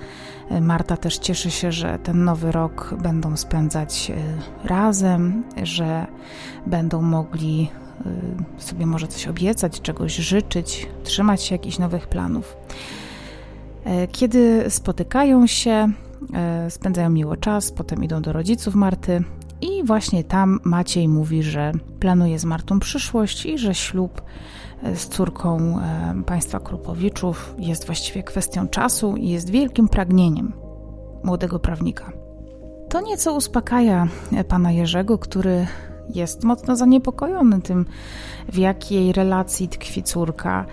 Marta 0.62 0.98
też 0.98 1.17
cieszy 1.17 1.51
się, 1.51 1.72
że 1.72 2.00
ten 2.00 2.24
nowy 2.24 2.51
rok 2.51 2.96
będą 3.01 3.38
spędzać 3.38 4.12
e, 4.12 4.67
razem, 4.67 5.43
że 5.63 6.08
będą 6.67 7.01
mogli 7.01 7.70
sobie 8.58 8.86
może 8.86 9.08
coś 9.08 9.27
obiecać, 9.27 9.81
czegoś 9.81 10.15
życzyć, 10.15 10.88
trzymać 11.03 11.43
się 11.43 11.55
jakichś 11.55 11.79
nowych 11.79 12.08
planów. 12.08 12.58
Kiedy 14.12 14.65
spotykają 14.70 15.48
się, 15.48 15.91
spędzają 16.70 17.10
miło 17.10 17.38
czas, 17.38 17.72
potem 17.72 18.03
idą 18.03 18.22
do 18.22 18.34
rodziców 18.34 18.75
Marty 18.75 19.24
i 19.62 19.84
właśnie 19.84 20.24
tam 20.24 20.60
Maciej 20.63 21.08
mówi, 21.08 21.44
że 21.44 21.72
planuje 22.00 22.39
z 22.39 22.46
Martą 22.46 22.80
przyszłość 22.80 23.46
i 23.46 23.58
że 23.58 23.75
ślub 23.75 24.22
e, 24.84 24.96
z 24.96 25.08
córką 25.08 25.80
e, 25.80 26.24
państwa 26.25 26.60
Krupowiczów 26.60 27.56
jest 27.58 27.86
właściwie 27.86 28.24
kwestią 28.24 28.68
czasu 28.68 29.15
i 29.18 29.30
jest 29.30 29.50
wielkim 29.50 29.88
pragnieniem 29.88 30.53
młodego 31.24 31.60
prawnika. 31.60 32.12
To 32.89 33.01
nieco 33.01 33.34
uspokaja 33.34 34.08
pana 34.48 34.72
Jerzego, 34.72 35.18
który 35.18 35.68
jest 36.15 36.44
mocno 36.44 36.75
zaniepokojony 36.75 37.62
tym, 37.62 37.86
w 38.50 38.58
jakiej 38.58 39.13
relacji 39.13 39.68
tkwi 39.68 40.03
córka. 40.03 40.65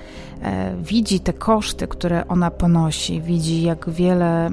E, 0.42 0.74
widzi 0.82 1.20
te 1.20 1.32
koszty, 1.32 1.88
które 1.88 2.28
ona 2.28 2.50
ponosi, 2.50 3.20
widzi, 3.20 3.62
jak 3.62 3.90
wiele 3.90 4.46
e, 4.46 4.50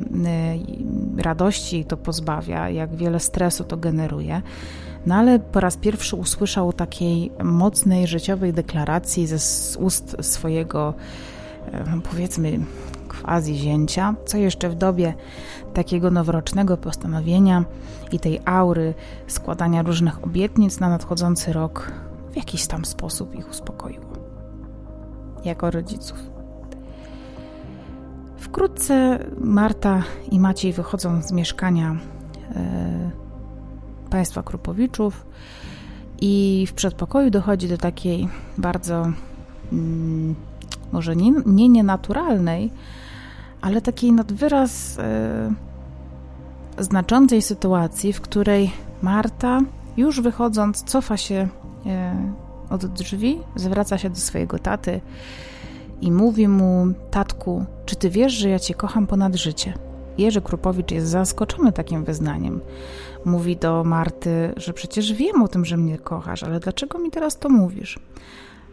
radości 1.18 1.86
to 1.86 1.98
pozbawia, 1.98 2.70
jak 2.70 2.96
wiele 2.96 3.20
stresu 3.20 3.64
to 3.64 3.78
generuje. 3.78 4.42
No 5.06 5.16
ale 5.16 5.40
po 5.40 5.60
raz 5.60 5.78
pierwszy 5.78 6.16
usłyszał 6.16 6.74
takiej 6.74 7.32
mocnej 7.44 8.08
życiowej 8.08 8.54
deklaracji 8.54 9.28
ze 9.28 9.36
ust 9.80 10.16
swojego, 10.22 10.94
e, 11.72 12.02
powiedzmy, 12.12 12.60
quasi 13.26 13.56
zięcia, 13.56 14.16
co 14.26 14.38
jeszcze 14.38 14.70
w 14.70 14.76
dobie 14.76 15.14
takiego 15.74 16.12
noworocznego 16.12 16.78
postanowienia 16.78 17.66
i 18.12 18.20
tej 18.20 18.40
aury 18.46 18.94
składania 19.28 19.82
różnych 19.82 20.24
obietnic 20.24 20.80
na 20.80 20.90
nadchodzący 20.90 21.54
rok 21.54 21.92
w 22.32 22.36
jakiś 22.36 22.68
tam 22.68 22.86
sposób 22.86 23.36
ich 23.36 23.50
uspokoiło. 23.50 24.06
Jako 25.46 25.72
rodziców. 25.72 26.18
Wkrótce 28.38 29.20
Marta 29.38 30.04
i 30.32 30.40
Maciej 30.40 30.74
wychodzą 30.74 31.22
z 31.22 31.32
mieszkania 31.32 31.96
e, 32.56 33.12
państwa 34.10 34.44
Krupowiczów 34.44 35.26
i 36.22 36.66
w 36.68 36.74
przedpokoju 36.74 37.30
dochodzi 37.30 37.68
do 37.68 37.78
takiej 37.78 38.30
bardzo 38.58 39.12
mm, 39.72 40.36
może 40.92 41.16
nie, 41.16 41.32
nie 41.46 41.70
nienaturalnej, 41.70 42.72
ale 43.66 43.82
takiej 43.82 44.12
nad 44.12 44.34
wyraz 44.34 45.00
e, 45.00 45.54
znaczącej 46.80 47.42
sytuacji, 47.42 48.14
w 48.14 48.22
której 48.22 48.72
Marta 49.02 49.62
już 49.98 50.22
wychodząc 50.22 50.84
cofa 50.84 51.18
się 51.18 51.48
e, 51.86 52.16
od 52.70 52.86
drzwi, 52.86 53.40
zwraca 53.56 53.98
się 53.98 54.10
do 54.10 54.16
swojego 54.16 54.60
taty 54.60 55.02
i 56.02 56.12
mówi 56.12 56.48
mu: 56.48 56.88
Tatku, 57.12 57.66
czy 57.86 57.96
ty 57.96 58.10
wiesz, 58.10 58.34
że 58.34 58.50
ja 58.50 58.60
cię 58.60 58.74
kocham 58.74 59.08
ponad 59.08 59.36
życie? 59.36 59.74
Jerzy 60.18 60.42
Krupowicz 60.42 60.92
jest 60.92 61.08
zaskoczony 61.08 61.72
takim 61.72 62.04
wyznaniem. 62.04 62.62
Mówi 63.26 63.58
do 63.58 63.84
Marty, 63.84 64.54
że 64.58 64.74
przecież 64.74 65.14
wiem 65.14 65.42
o 65.42 65.48
tym, 65.48 65.66
że 65.66 65.78
mnie 65.78 65.98
kochasz, 65.98 66.44
ale 66.44 66.60
dlaczego 66.60 67.00
mi 67.00 67.12
teraz 67.12 67.38
to 67.38 67.50
mówisz? 67.50 68.00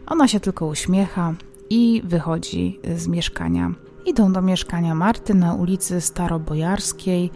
Ona 0.07 0.27
się 0.27 0.39
tylko 0.39 0.65
uśmiecha 0.65 1.33
i 1.69 2.01
wychodzi 2.05 2.79
z 2.95 3.07
mieszkania. 3.07 3.71
Idą 4.05 4.33
do 4.33 4.41
mieszkania 4.41 4.95
Marty 4.95 5.33
na 5.33 5.53
ulicy 5.53 6.01
Starobojarskiej 6.01 7.31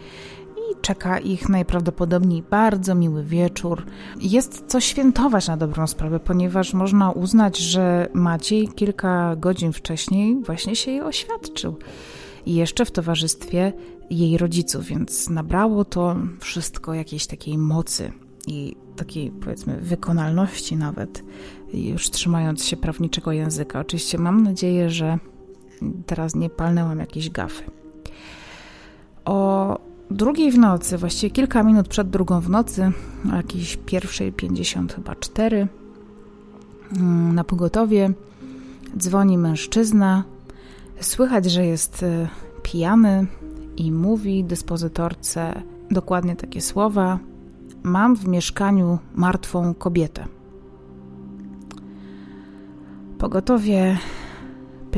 i 0.56 0.80
czeka 0.82 1.18
ich 1.18 1.48
najprawdopodobniej 1.48 2.42
bardzo 2.42 2.94
miły 2.94 3.24
wieczór. 3.24 3.86
Jest 4.20 4.64
co 4.66 4.80
świętować 4.80 5.48
na 5.48 5.56
dobrą 5.56 5.86
sprawę, 5.86 6.20
ponieważ 6.20 6.74
można 6.74 7.10
uznać, 7.10 7.58
że 7.58 8.08
Maciej 8.14 8.68
kilka 8.68 9.36
godzin 9.36 9.72
wcześniej 9.72 10.42
właśnie 10.42 10.76
się 10.76 10.90
jej 10.90 11.00
oświadczył. 11.00 11.76
I 12.46 12.54
jeszcze 12.54 12.84
w 12.84 12.90
towarzystwie 12.90 13.72
jej 14.10 14.38
rodziców, 14.38 14.84
więc 14.84 15.30
nabrało 15.30 15.84
to 15.84 16.16
wszystko 16.40 16.94
jakiejś 16.94 17.26
takiej 17.26 17.58
mocy 17.58 18.12
i 18.46 18.76
takiej 18.96 19.30
powiedzmy 19.30 19.80
wykonalności 19.80 20.76
nawet, 20.76 21.24
już 21.74 22.10
trzymając 22.10 22.64
się 22.64 22.76
prawniczego 22.76 23.32
języka. 23.32 23.80
Oczywiście 23.80 24.18
mam 24.18 24.42
nadzieję, 24.42 24.90
że 24.90 25.18
teraz 26.06 26.34
nie 26.34 26.50
palnęłam 26.50 26.98
jakiejś 26.98 27.30
gafy. 27.30 27.62
O 29.24 29.78
drugiej 30.10 30.52
w 30.52 30.58
nocy, 30.58 30.98
właściwie 30.98 31.30
kilka 31.30 31.62
minut 31.62 31.88
przed 31.88 32.10
drugą 32.10 32.40
w 32.40 32.50
nocy, 32.50 32.92
o 33.32 33.36
jakiejś 33.36 33.76
pierwszej 33.76 34.32
50 34.32 34.92
chyba 34.92 35.14
4, 35.14 35.68
mm, 36.96 37.34
na 37.34 37.44
pogotowie 37.44 38.10
dzwoni 38.96 39.38
mężczyzna. 39.38 40.24
Słychać, 41.00 41.44
że 41.44 41.66
jest 41.66 42.02
e, 42.02 42.28
pijany 42.62 43.26
i 43.76 43.92
mówi 43.92 44.44
dyspozytorce 44.44 45.62
dokładnie 45.90 46.36
takie 46.36 46.60
słowa: 46.60 47.18
Mam 47.82 48.16
w 48.16 48.28
mieszkaniu 48.28 48.98
martwą 49.14 49.74
kobietę. 49.74 50.24
Pogotowie 53.18 53.98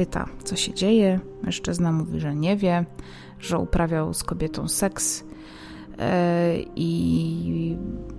pyta, 0.00 0.26
co 0.44 0.56
się 0.56 0.74
dzieje. 0.74 1.20
Mężczyzna 1.42 1.92
mówi, 1.92 2.20
że 2.20 2.34
nie 2.34 2.56
wie, 2.56 2.84
że 3.40 3.58
uprawiał 3.58 4.14
z 4.14 4.24
kobietą 4.24 4.68
seks 4.68 5.24
e, 5.98 6.54
i 6.76 7.76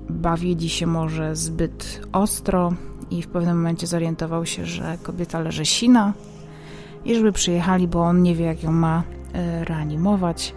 bawili 0.09 0.69
się 0.69 0.87
może 0.87 1.35
zbyt 1.35 2.01
ostro 2.11 2.73
i 3.11 3.21
w 3.21 3.27
pewnym 3.27 3.57
momencie 3.57 3.87
zorientował 3.87 4.45
się, 4.45 4.65
że 4.65 4.97
kobieta 5.03 5.39
leży 5.39 5.65
sina 5.65 6.13
i 7.05 7.15
żeby 7.15 7.31
przyjechali, 7.31 7.87
bo 7.87 8.01
on 8.03 8.21
nie 8.21 8.35
wie, 8.35 8.45
jak 8.45 8.63
ją 8.63 8.71
ma 8.71 9.03
e, 9.33 9.65
reanimować. 9.65 10.55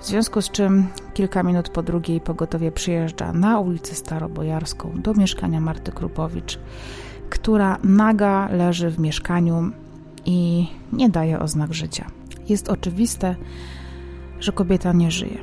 W 0.00 0.06
związku 0.06 0.42
z 0.42 0.50
czym 0.50 0.86
kilka 1.14 1.42
minut 1.42 1.68
po 1.68 1.82
drugiej 1.82 2.20
pogotowie 2.20 2.72
przyjeżdża 2.72 3.32
na 3.32 3.60
ulicę 3.60 3.94
Starobojarską 3.94 4.92
do 5.02 5.14
mieszkania 5.14 5.60
Marty 5.60 5.92
Krupowicz, 5.92 6.58
która 7.30 7.78
naga 7.84 8.48
leży 8.52 8.90
w 8.90 8.98
mieszkaniu 8.98 9.72
i 10.30 10.66
nie 10.92 11.08
daje 11.08 11.38
oznak 11.38 11.74
życia. 11.74 12.06
Jest 12.48 12.68
oczywiste, 12.68 13.36
że 14.40 14.52
kobieta 14.52 14.92
nie 14.92 15.10
żyje. 15.10 15.38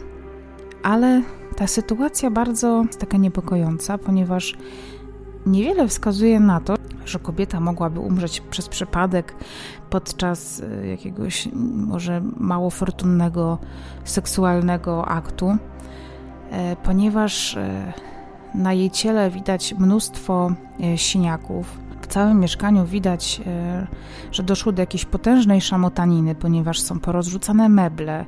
Ale 0.83 1.21
ta 1.55 1.67
sytuacja 1.67 2.31
bardzo 2.31 2.83
jest 2.87 2.99
taka 2.99 3.17
niepokojąca, 3.17 3.97
ponieważ 3.97 4.55
niewiele 5.45 5.87
wskazuje 5.87 6.39
na 6.39 6.59
to, 6.59 6.75
że 7.05 7.19
kobieta 7.19 7.59
mogłaby 7.59 7.99
umrzeć 7.99 8.41
przez 8.41 8.69
przypadek 8.69 9.35
podczas 9.89 10.61
e, 10.61 10.87
jakiegoś 10.87 11.49
może 11.73 12.21
mało 12.37 12.69
fortunnego 12.69 13.57
seksualnego 14.03 15.07
aktu, 15.07 15.57
e, 16.51 16.75
ponieważ 16.75 17.57
e, 17.57 17.93
na 18.55 18.73
jej 18.73 18.91
ciele 18.91 19.31
widać 19.31 19.75
mnóstwo 19.79 20.51
siniaków, 20.95 21.86
w 22.07 22.13
całym 22.13 22.39
mieszkaniu 22.39 22.85
widać, 22.85 23.41
e, 23.47 23.87
że 24.31 24.43
doszło 24.43 24.71
do 24.71 24.81
jakiejś 24.81 25.05
potężnej 25.05 25.61
szamotaniny, 25.61 26.35
ponieważ 26.35 26.79
są 26.79 26.99
porozrzucane 26.99 27.69
meble, 27.69 28.25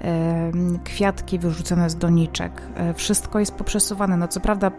e, 0.00 0.52
kwiatki 0.84 1.38
wyrzucone 1.38 1.90
z 1.90 1.96
doniczek, 1.96 2.62
e, 2.74 2.94
wszystko 2.94 3.38
jest 3.38 3.54
poprzesuwane. 3.54 4.16
No 4.16 4.28
co 4.28 4.40
prawda 4.40 4.70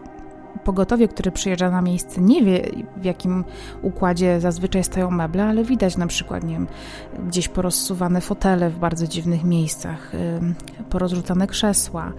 pogotowie, 0.64 1.08
które 1.08 1.32
przyjeżdża 1.32 1.70
na 1.70 1.82
miejsce, 1.82 2.20
nie 2.20 2.44
wie 2.44 2.70
w 2.96 3.04
jakim 3.04 3.44
układzie 3.82 4.40
zazwyczaj 4.40 4.84
stoją 4.84 5.10
meble, 5.10 5.44
ale 5.44 5.64
widać 5.64 5.96
na 5.96 6.06
przykład, 6.06 6.44
nie 6.44 6.54
wiem, 6.54 6.66
gdzieś 7.28 7.48
porozsuwane 7.48 8.20
fotele 8.20 8.70
w 8.70 8.78
bardzo 8.78 9.06
dziwnych 9.06 9.44
miejscach, 9.44 10.12
porozrzucane 10.90 11.46
krzesła, 11.46 12.12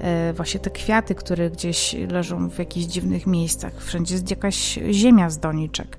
e, 0.00 0.32
właśnie 0.32 0.60
te 0.60 0.70
kwiaty, 0.70 1.14
które 1.14 1.50
gdzieś 1.50 1.96
leżą 2.10 2.50
w 2.50 2.58
jakichś 2.58 2.86
dziwnych 2.86 3.26
miejscach, 3.26 3.72
wszędzie 3.82 4.14
jest 4.14 4.30
jakaś 4.30 4.78
ziemia 4.90 5.30
z 5.30 5.38
doniczek. 5.38 5.98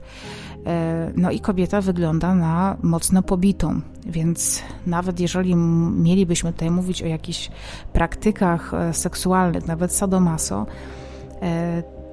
E, 0.66 1.12
no 1.16 1.32
i 1.32 1.40
kobieta 1.40 1.82
wygląda 1.82 2.36
na 2.36 2.78
mocno 2.82 3.24
pobitą, 3.24 3.82
więc 4.06 4.64
nawet 4.88 5.20
jeżeli 5.20 5.56
mielibyśmy 5.56 6.54
tutaj 6.54 6.72
mówić 6.72 7.04
o 7.04 7.08
jakichś 7.08 7.52
praktykach 7.94 8.74
e, 8.74 8.94
seksualnych, 8.94 9.68
nawet 9.68 9.94
sadomaso, 9.94 10.66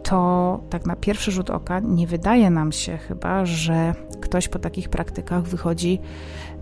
to 0.03 0.61
tak 0.71 0.87
na 0.87 0.97
pierwszy 0.97 1.33
rzut 1.33 1.51
oka 1.51 1.81
nie 1.81 2.07
wydaje 2.07 2.51
nam 2.51 2.73
się 2.73 2.97
chyba, 2.97 3.47
że 3.47 3.95
ktoś 4.21 4.49
po 4.49 4.59
takich 4.59 4.89
praktykach 4.89 5.43
wychodzi 5.43 6.01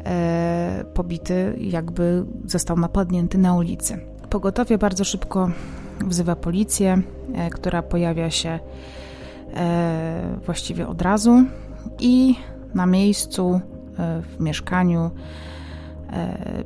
e, 0.04 0.84
pobity, 0.94 1.56
jakby 1.60 2.24
został 2.44 2.76
napadnięty 2.76 3.38
na 3.38 3.54
ulicy. 3.54 3.98
Pogotowie 4.30 4.78
bardzo 4.78 5.04
szybko 5.04 5.50
wzywa 6.06 6.36
policję, 6.36 7.02
e, 7.34 7.50
która 7.50 7.82
pojawia 7.82 8.30
się 8.30 8.58
właściwie 10.46 10.88
od 10.88 11.02
razu 11.02 11.44
i 12.00 12.34
na 12.74 12.86
miejscu 12.86 13.60
w 14.22 14.40
mieszkaniu 14.40 15.10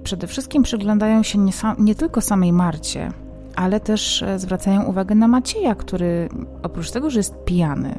przede 0.05 0.27
wszystkim 0.27 0.63
przyglądają 0.63 1.23
się 1.23 1.39
nie, 1.39 1.53
nie 1.79 1.95
tylko 1.95 2.21
samej 2.21 2.53
Marcie, 2.53 3.13
ale 3.57 3.81
też 3.81 4.23
e, 4.23 4.39
zwracają 4.39 4.83
uwagę 4.85 5.15
na 5.15 5.29
Macieja, 5.29 5.75
który 5.75 6.29
oprócz 6.63 6.91
tego, 6.91 7.11
że 7.11 7.19
jest 7.19 7.45
pijany, 7.45 7.99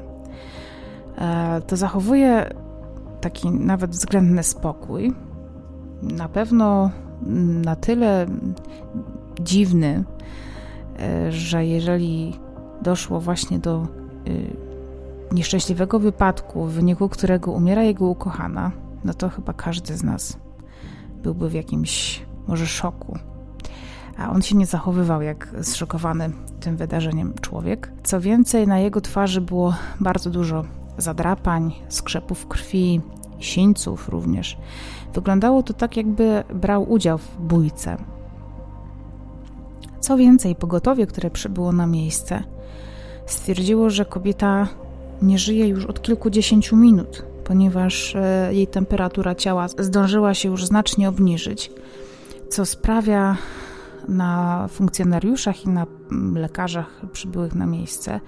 e, 1.18 1.62
to 1.68 1.78
zachowuje 1.78 2.50
taki 3.22 3.52
nawet 3.52 3.92
względny 3.92 4.44
spokój. 4.44 5.14
Na 6.02 6.30
pewno 6.30 6.92
na 7.64 7.76
tyle 7.76 8.26
dziwny, 9.42 10.04
e, 11.00 11.32
że 11.32 11.66
jeżeli 11.66 12.40
doszło 12.82 13.20
właśnie 13.20 13.60
do 13.60 13.88
nieszczęśliwego 15.32 16.00
wypadku, 16.00 16.66
w 16.66 16.72
wyniku 16.72 17.10
którego 17.10 17.52
umiera 17.52 17.84
jego 17.84 18.06
ukochana, 18.06 18.72
no 19.04 19.14
to 19.14 19.30
chyba 19.30 19.54
każdy 19.54 19.98
z 19.98 20.04
nas 20.04 20.38
byłby 21.24 21.50
w 21.50 21.54
jakimś 21.54 22.22
może 22.48 22.68
szoku 22.68 23.18
a 24.18 24.32
on 24.32 24.42
się 24.42 24.56
nie 24.56 24.66
zachowywał 24.66 25.22
jak 25.22 25.56
zszokowany 25.62 26.32
tym 26.60 26.78
wydarzeniem 26.78 27.34
człowiek. 27.42 27.92
Co 28.04 28.22
więcej, 28.22 28.68
na 28.68 28.80
jego 28.80 29.02
twarzy 29.02 29.42
było 29.42 29.74
bardzo 30.00 30.30
dużo 30.30 30.66
zadrapań, 30.98 31.74
skrzepów 31.90 32.48
krwi, 32.48 33.02
sińców 33.40 34.10
również. 34.10 34.58
Wyglądało 35.14 35.64
to 35.64 35.74
tak, 35.74 35.98
jakby 35.98 36.44
brał 36.54 36.92
udział 36.92 37.18
w 37.18 37.38
bójce. 37.40 37.98
Co 40.00 40.18
więcej, 40.18 40.56
pogotowie, 40.56 41.08
które 41.08 41.30
przybyło 41.30 41.72
na 41.72 41.88
miejsce, 41.88 42.44
stwierdziło, 43.26 43.90
że 43.90 44.06
kobieta 44.06 44.68
nie 45.22 45.38
żyje 45.38 45.68
już 45.68 45.86
od 45.86 46.02
kilkudziesięciu 46.02 46.78
minut, 46.78 47.26
ponieważ 47.44 48.16
e, 48.16 48.50
jej 48.54 48.68
temperatura 48.68 49.36
ciała 49.36 49.68
zdążyła 49.68 50.34
się 50.34 50.50
już 50.50 50.66
znacznie 50.66 51.10
obniżyć, 51.10 51.72
co 52.50 52.66
sprawia 52.66 53.38
na 54.08 54.68
funkcjonariuszach 54.68 55.66
i 55.66 55.70
na 55.70 55.86
mm, 56.12 56.38
lekarzach 56.38 57.02
przybyłych 57.12 57.56
na 57.56 57.66
miejsce 57.66 58.20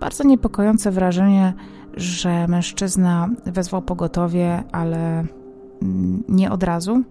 bardzo 0.00 0.24
niepokojące 0.24 0.90
wrażenie, 0.90 1.54
że 1.94 2.48
mężczyzna 2.48 3.28
wezwał 3.46 3.82
pogotowie, 3.82 4.64
ale 4.72 5.24
mm, 5.82 6.24
nie 6.28 6.50
od 6.50 6.62
razu, 6.62 7.02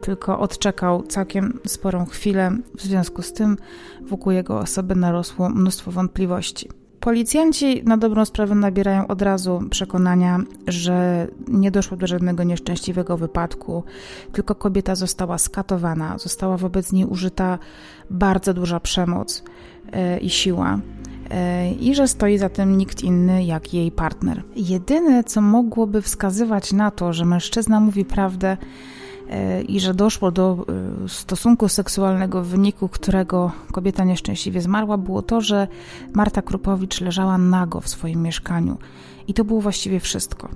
tylko 0.00 0.38
odczekał 0.38 1.02
całkiem 1.02 1.58
sporą 1.66 2.06
chwilę. 2.06 2.50
W 2.76 2.82
związku 2.82 3.22
z 3.22 3.32
tym 3.32 3.56
wokół 4.02 4.32
jego 4.32 4.58
osoby 4.58 4.94
narosło 4.94 5.48
mnóstwo 5.48 5.90
wątpliwości. 5.90 6.68
Policjanci 7.00 7.82
na 7.84 7.96
dobrą 7.96 8.24
sprawę 8.24 8.54
nabierają 8.54 9.06
od 9.06 9.22
razu 9.22 9.60
przekonania, 9.70 10.38
że 10.66 11.26
nie 11.48 11.70
doszło 11.70 11.96
do 11.96 12.06
żadnego 12.06 12.44
nieszczęśliwego 12.44 13.16
wypadku, 13.16 13.84
tylko 14.32 14.54
kobieta 14.54 14.94
została 14.94 15.38
skatowana, 15.38 16.18
została 16.18 16.56
wobec 16.56 16.92
niej 16.92 17.06
użyta 17.06 17.58
bardzo 18.10 18.54
duża 18.54 18.80
przemoc 18.80 19.42
yy, 19.92 20.18
i 20.18 20.30
siła. 20.30 20.80
E, 21.30 21.72
i 21.72 21.94
że 21.94 22.08
stoi 22.08 22.38
za 22.38 22.48
tym 22.48 22.78
nikt 22.78 23.02
inny 23.02 23.44
jak 23.44 23.74
jej 23.74 23.92
partner. 23.92 24.42
Jedyne, 24.56 25.24
co 25.24 25.40
mogłoby 25.40 26.02
wskazywać 26.02 26.72
na 26.72 26.90
to, 26.90 27.12
że 27.12 27.24
mężczyzna 27.24 27.80
mówi 27.80 28.04
prawdę 28.04 28.48
e, 28.48 28.56
i 29.68 29.80
że 29.80 29.94
doszło 29.94 30.30
do 30.30 30.66
e, 31.04 31.08
stosunku 31.08 31.68
seksualnego, 31.68 32.42
w 32.42 32.46
wyniku 32.46 32.88
którego 32.88 33.52
kobieta 33.72 34.04
nieszczęśliwie 34.04 34.60
zmarła, 34.60 34.98
było 34.98 35.22
to, 35.22 35.40
że 35.40 35.68
Marta 36.12 36.42
Krupowicz 36.42 37.00
leżała 37.00 37.38
nago 37.38 37.80
w 37.80 37.88
swoim 37.88 38.22
mieszkaniu. 38.22 38.78
I 39.28 39.34
to 39.34 39.44
było 39.44 39.60
właściwie 39.60 40.00
wszystko. 40.00 40.48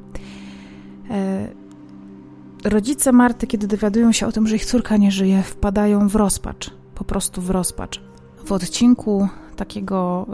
Rodzice 2.65 3.13
Marty, 3.13 3.47
kiedy 3.47 3.67
dowiadują 3.67 4.13
się 4.13 4.27
o 4.27 4.33
tym, 4.33 4.47
że 4.47 4.57
ich 4.57 4.65
córka 4.65 4.97
nie 4.97 5.11
żyje, 5.11 5.43
wpadają 5.43 6.09
w 6.09 6.15
rozpacz, 6.15 6.71
po 6.95 7.05
prostu 7.05 7.43
w 7.43 7.51
rozpacz. 7.51 8.01
W 8.45 8.53
odcinku 8.53 9.29
takiego 9.57 10.27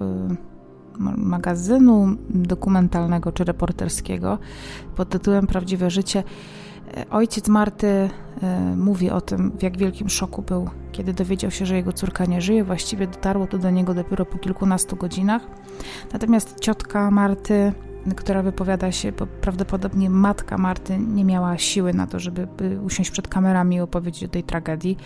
magazynu 0.99 2.17
dokumentalnego 2.31 3.33
czy 3.33 3.45
reporterskiego 3.45 4.39
pod 4.97 5.09
tytułem 5.09 5.47
Prawdziwe 5.47 5.91
życie. 5.91 6.25
E, 6.97 7.11
ojciec 7.11 7.49
Marty 7.49 7.87
e, 7.87 8.11
mówi 8.77 9.11
o 9.11 9.21
tym, 9.21 9.53
w 9.59 9.63
jak 9.63 9.77
wielkim 9.77 10.09
szoku 10.09 10.43
był, 10.43 10.71
kiedy 10.93 11.15
dowiedział 11.15 11.51
się, 11.51 11.67
że 11.67 11.77
jego 11.77 11.93
córka 11.93 12.25
nie 12.25 12.41
żyje. 12.41 12.65
Właściwie 12.65 13.07
dotarło 13.07 13.47
to 13.47 13.59
do 13.59 13.71
niego 13.71 13.95
dopiero 13.95 14.25
po 14.25 14.39
kilkunastu 14.39 14.97
godzinach. 14.97 15.43
Natomiast 16.13 16.61
ciotka 16.61 17.11
Marty, 17.11 17.73
która 18.17 18.43
wypowiada 18.43 18.93
się, 18.93 19.13
bo 19.13 19.27
prawdopodobnie 19.27 20.11
matka 20.11 20.59
Marty 20.59 20.99
nie 20.99 21.25
miała 21.25 21.59
siły 21.59 21.95
na 21.95 22.07
to, 22.07 22.19
żeby 22.19 22.49
usiąść 22.85 23.11
przed 23.11 23.29
kamerami 23.29 23.77
i 23.77 23.81
opowiedzieć 23.81 24.25
o 24.25 24.29
tej 24.29 24.43
tragedii 24.43 24.97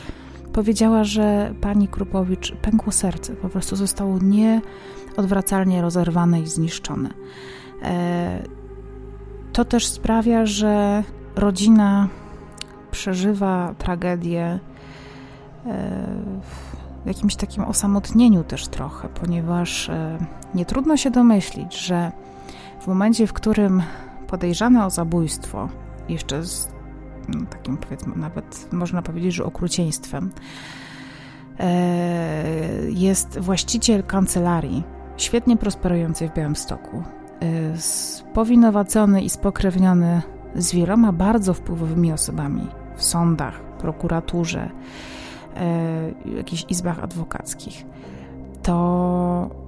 powiedziała, 0.53 1.05
że 1.05 1.55
pani 1.61 1.89
Krupowicz 1.89 2.53
pękło 2.53 2.93
serce, 2.93 3.37
po 3.37 3.49
prostu 3.49 3.77
zostało 3.77 4.19
nieodwracalnie 4.19 5.83
rozerwane 5.83 6.41
i 6.41 6.47
zniszczone. 6.47 7.11
E, 7.83 8.43
to 9.53 9.65
też 9.65 9.87
sprawia, 9.87 10.47
że 10.47 11.05
rodzina 11.37 12.09
przeżywa 12.91 13.75
tragedię 13.79 14.45
e, 14.47 14.59
w 17.05 17.07
jakimś 17.07 17.37
takim 17.37 17.65
osamotnieniu 17.65 18.45
też 18.45 18.69
trochę, 18.69 19.09
ponieważ 19.09 19.89
e, 19.89 20.19
nie 20.55 20.65
trudno 20.65 20.97
się 20.97 21.11
domyślić, 21.11 21.87
że 21.87 22.13
w 22.81 22.87
momencie, 22.87 23.27
w 23.27 23.33
którym 23.33 23.83
podejrzane 24.27 24.87
o 24.87 24.91
zabójstwo, 24.91 25.69
jeszcze 26.09 26.43
z 26.43 26.72
no, 27.29 27.47
takim 27.47 27.77
powiedzmy 27.77 28.17
nawet 28.17 28.69
można 28.73 29.03
powiedzieć, 29.03 29.35
że 29.35 29.45
okrucieństwem, 29.45 30.31
e, 31.59 32.45
jest 32.89 33.39
właściciel 33.39 34.03
kancelarii, 34.03 34.83
świetnie 35.17 35.57
prosperującej 35.57 36.29
w 36.29 36.35
Białymstoku, 36.35 37.03
e, 37.41 37.77
spowinowacony 37.77 39.23
i 39.23 39.31
spokrewniony 39.31 40.23
z 40.55 40.73
wieloma 40.73 41.13
bardzo 41.13 41.55
wpływowymi 41.55 42.13
osobami 42.13 42.67
w 42.97 43.05
sądach, 43.05 43.61
prokuraturze, 43.61 44.71
e, 45.57 46.13
jakichś 46.37 46.65
izbach 46.69 47.05
adwokackich, 47.05 47.85
to 48.63 49.62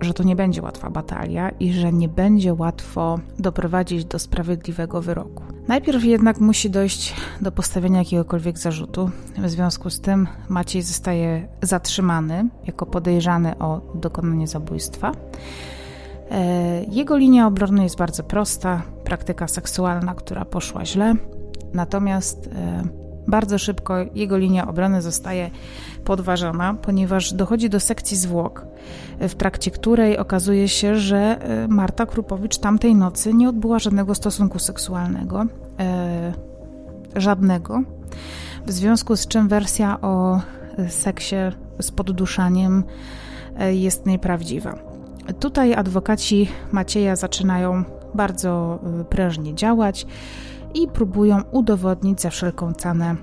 że 0.00 0.14
to 0.14 0.22
nie 0.22 0.36
będzie 0.36 0.62
łatwa 0.62 0.90
batalia 0.90 1.50
i 1.50 1.72
że 1.72 1.92
nie 1.92 2.08
będzie 2.08 2.54
łatwo 2.54 3.18
doprowadzić 3.38 4.04
do 4.04 4.18
sprawiedliwego 4.18 5.02
wyroku. 5.02 5.42
Najpierw 5.68 6.04
jednak 6.04 6.40
musi 6.40 6.70
dojść 6.70 7.14
do 7.40 7.52
postawienia 7.52 7.98
jakiegokolwiek 7.98 8.58
zarzutu. 8.58 9.10
W 9.38 9.48
związku 9.48 9.90
z 9.90 10.00
tym 10.00 10.26
Maciej 10.48 10.82
zostaje 10.82 11.48
zatrzymany 11.62 12.48
jako 12.66 12.86
podejrzany 12.86 13.58
o 13.58 13.80
dokonanie 13.94 14.46
zabójstwa. 14.46 15.12
E, 16.30 16.84
jego 16.84 17.16
linia 17.16 17.46
obrony 17.46 17.82
jest 17.82 17.98
bardzo 17.98 18.22
prosta: 18.22 18.82
praktyka 19.04 19.48
seksualna, 19.48 20.14
która 20.14 20.44
poszła 20.44 20.84
źle. 20.84 21.14
Natomiast 21.74 22.46
e, 22.46 23.07
bardzo 23.28 23.58
szybko 23.58 23.94
jego 24.14 24.38
linia 24.38 24.68
obrony 24.68 25.02
zostaje 25.02 25.50
podważana, 26.04 26.74
ponieważ 26.74 27.32
dochodzi 27.32 27.70
do 27.70 27.80
sekcji 27.80 28.16
zwłok, 28.16 28.66
w 29.20 29.34
trakcie 29.34 29.70
której 29.70 30.18
okazuje 30.18 30.68
się, 30.68 30.96
że 30.96 31.18
e, 31.18 31.68
Marta 31.68 32.06
Krupowicz 32.06 32.58
tamtej 32.58 32.94
nocy 32.94 33.34
nie 33.34 33.48
odbyła 33.48 33.78
żadnego 33.78 34.14
stosunku 34.14 34.58
seksualnego. 34.58 35.46
E, 35.78 36.32
żadnego. 37.16 37.82
W 38.66 38.72
związku 38.72 39.16
z 39.16 39.26
czym 39.26 39.48
wersja 39.48 40.00
o 40.00 40.40
seksie 40.88 41.36
z 41.80 41.90
podduszaniem 41.90 42.84
e, 43.58 43.74
jest 43.74 44.06
nieprawdziwa. 44.06 44.78
Tutaj 45.40 45.74
adwokaci 45.74 46.48
Macieja 46.72 47.16
zaczynają 47.16 47.84
bardzo 48.14 48.78
prężnie 49.10 49.54
działać 49.54 50.06
i 50.74 50.88
próbują 50.88 51.42
udowodnić 51.50 52.20
za 52.20 52.30
wszelką 52.30 52.72
cenę, 52.72 53.16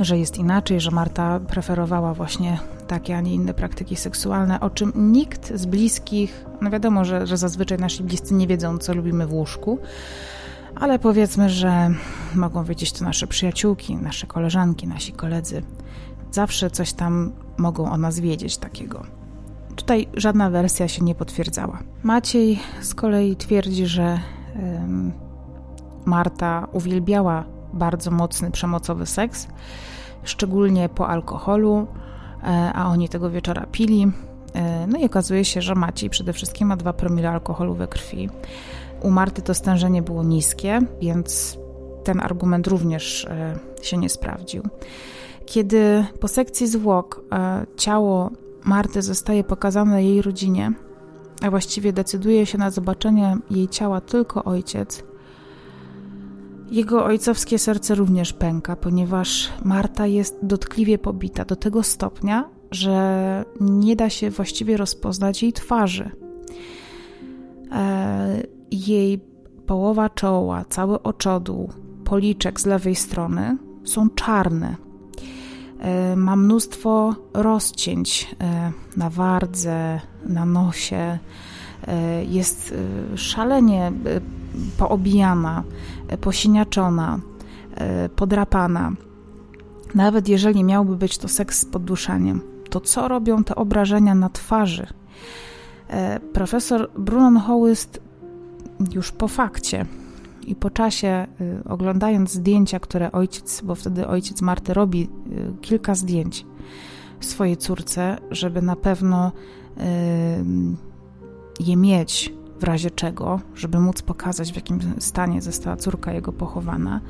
że 0.00 0.18
jest 0.18 0.38
inaczej, 0.38 0.80
że 0.80 0.90
Marta 0.90 1.40
preferowała 1.40 2.14
właśnie 2.14 2.58
takie, 2.86 3.16
a 3.16 3.20
nie 3.20 3.34
inne 3.34 3.54
praktyki 3.54 3.96
seksualne, 3.96 4.60
o 4.60 4.70
czym 4.70 4.92
nikt 5.12 5.52
z 5.54 5.66
bliskich, 5.66 6.44
no 6.60 6.70
wiadomo, 6.70 7.04
że, 7.04 7.26
że 7.26 7.36
zazwyczaj 7.36 7.78
nasi 7.78 8.02
bliscy 8.02 8.34
nie 8.34 8.46
wiedzą, 8.46 8.78
co 8.78 8.94
lubimy 8.94 9.26
w 9.26 9.32
łóżku, 9.32 9.78
ale 10.74 10.98
powiedzmy, 10.98 11.50
że 11.50 11.90
mogą 12.34 12.64
wiedzieć 12.64 12.92
to 12.92 13.04
nasze 13.04 13.26
przyjaciółki, 13.26 13.96
nasze 13.96 14.26
koleżanki, 14.26 14.88
nasi 14.88 15.12
koledzy. 15.12 15.62
Zawsze 16.30 16.70
coś 16.70 16.92
tam 16.92 17.32
mogą 17.56 17.90
o 17.90 17.96
nas 17.96 18.20
wiedzieć 18.20 18.56
takiego. 18.56 19.02
Tutaj 19.76 20.08
żadna 20.14 20.50
wersja 20.50 20.88
się 20.88 21.04
nie 21.04 21.14
potwierdzała. 21.14 21.78
Maciej 22.02 22.60
z 22.80 22.94
kolei 22.94 23.36
twierdzi, 23.36 23.86
że 23.86 24.20
Marta 26.04 26.68
uwielbiała 26.72 27.44
bardzo 27.72 28.10
mocny, 28.10 28.50
przemocowy 28.50 29.06
seks, 29.06 29.48
szczególnie 30.24 30.88
po 30.88 31.08
alkoholu, 31.08 31.86
e, 32.42 32.72
a 32.74 32.86
oni 32.88 33.08
tego 33.08 33.30
wieczora 33.30 33.66
pili. 33.72 34.12
E, 34.54 34.86
no 34.86 34.98
i 34.98 35.04
okazuje 35.04 35.44
się, 35.44 35.62
że 35.62 35.74
Maciej 35.74 36.10
przede 36.10 36.32
wszystkim 36.32 36.68
ma 36.68 36.76
2 36.76 36.92
promile 36.92 37.30
alkoholu 37.30 37.74
we 37.74 37.88
krwi. 37.88 38.30
U 39.02 39.10
Marty 39.10 39.42
to 39.42 39.54
stężenie 39.54 40.02
było 40.02 40.22
niskie, 40.22 40.80
więc 41.00 41.58
ten 42.04 42.20
argument 42.20 42.66
również 42.66 43.24
e, 43.24 43.58
się 43.82 43.96
nie 43.96 44.08
sprawdził. 44.08 44.62
Kiedy 45.46 46.04
po 46.20 46.28
sekcji 46.28 46.66
zwłok 46.66 47.24
ciało 47.76 48.30
Marty 48.64 49.02
zostaje 49.02 49.44
pokazane 49.44 50.04
jej 50.04 50.22
rodzinie, 50.22 50.72
a 51.42 51.50
właściwie 51.50 51.92
decyduje 51.92 52.46
się 52.46 52.58
na 52.58 52.70
zobaczenie 52.70 53.36
jej 53.50 53.68
ciała 53.68 54.00
tylko 54.00 54.44
ojciec, 54.44 55.04
jego 56.72 57.04
ojcowskie 57.04 57.58
serce 57.58 57.94
również 57.94 58.32
pęka, 58.32 58.76
ponieważ 58.76 59.48
Marta 59.64 60.06
jest 60.06 60.38
dotkliwie 60.42 60.98
pobita 60.98 61.44
do 61.44 61.56
tego 61.56 61.82
stopnia, 61.82 62.48
że 62.70 63.44
nie 63.60 63.96
da 63.96 64.10
się 64.10 64.30
właściwie 64.30 64.76
rozpoznać 64.76 65.42
jej 65.42 65.52
twarzy. 65.52 66.10
E, 67.72 68.42
jej 68.70 69.20
połowa 69.66 70.10
czoła, 70.10 70.64
cały 70.68 71.02
oczodół, 71.02 71.70
policzek 72.04 72.60
z 72.60 72.66
lewej 72.66 72.94
strony 72.94 73.56
są 73.84 74.10
czarne. 74.10 74.76
ma 76.16 76.36
mnóstwo 76.36 77.14
rozcięć 77.34 78.36
na 78.96 79.10
wardze, 79.10 80.00
na 80.24 80.44
nosie. 80.44 81.18
Jest 82.28 82.74
szalenie 83.14 83.92
poobijana, 84.78 85.64
posiniaczona, 86.20 87.20
podrapana. 88.16 88.92
Nawet 89.94 90.28
jeżeli 90.28 90.64
miałby 90.64 90.96
być 90.96 91.18
to 91.18 91.28
seks 91.28 91.60
z 91.60 91.64
podduszeniem, 91.64 92.40
to 92.70 92.80
co 92.80 93.08
robią 93.08 93.44
te 93.44 93.54
obrażenia 93.54 94.14
na 94.14 94.28
twarzy? 94.28 94.86
Profesor 96.32 96.90
Brunon 96.98 97.36
Hołyst 97.36 98.00
już 98.94 99.12
po 99.12 99.28
fakcie 99.28 99.86
i 100.46 100.54
po 100.54 100.70
czasie, 100.70 101.26
oglądając 101.68 102.32
zdjęcia, 102.32 102.80
które 102.80 103.12
ojciec, 103.12 103.60
bo 103.64 103.74
wtedy 103.74 104.06
ojciec 104.06 104.42
Marty 104.42 104.74
robi 104.74 105.08
kilka 105.60 105.94
zdjęć 105.94 106.46
swojej 107.20 107.56
córce, 107.56 108.18
żeby 108.30 108.62
na 108.62 108.76
pewno 108.76 109.32
je 111.60 111.76
mieć 111.76 112.34
w 112.62 112.64
razie 112.64 112.90
czego, 112.90 113.40
żeby 113.54 113.78
móc 113.80 114.02
pokazać, 114.02 114.52
w 114.52 114.56
jakim 114.56 114.80
stanie 114.98 115.42
została 115.42 115.76
córka 115.76 116.12
jego 116.12 116.32
pochowana. 116.32 117.00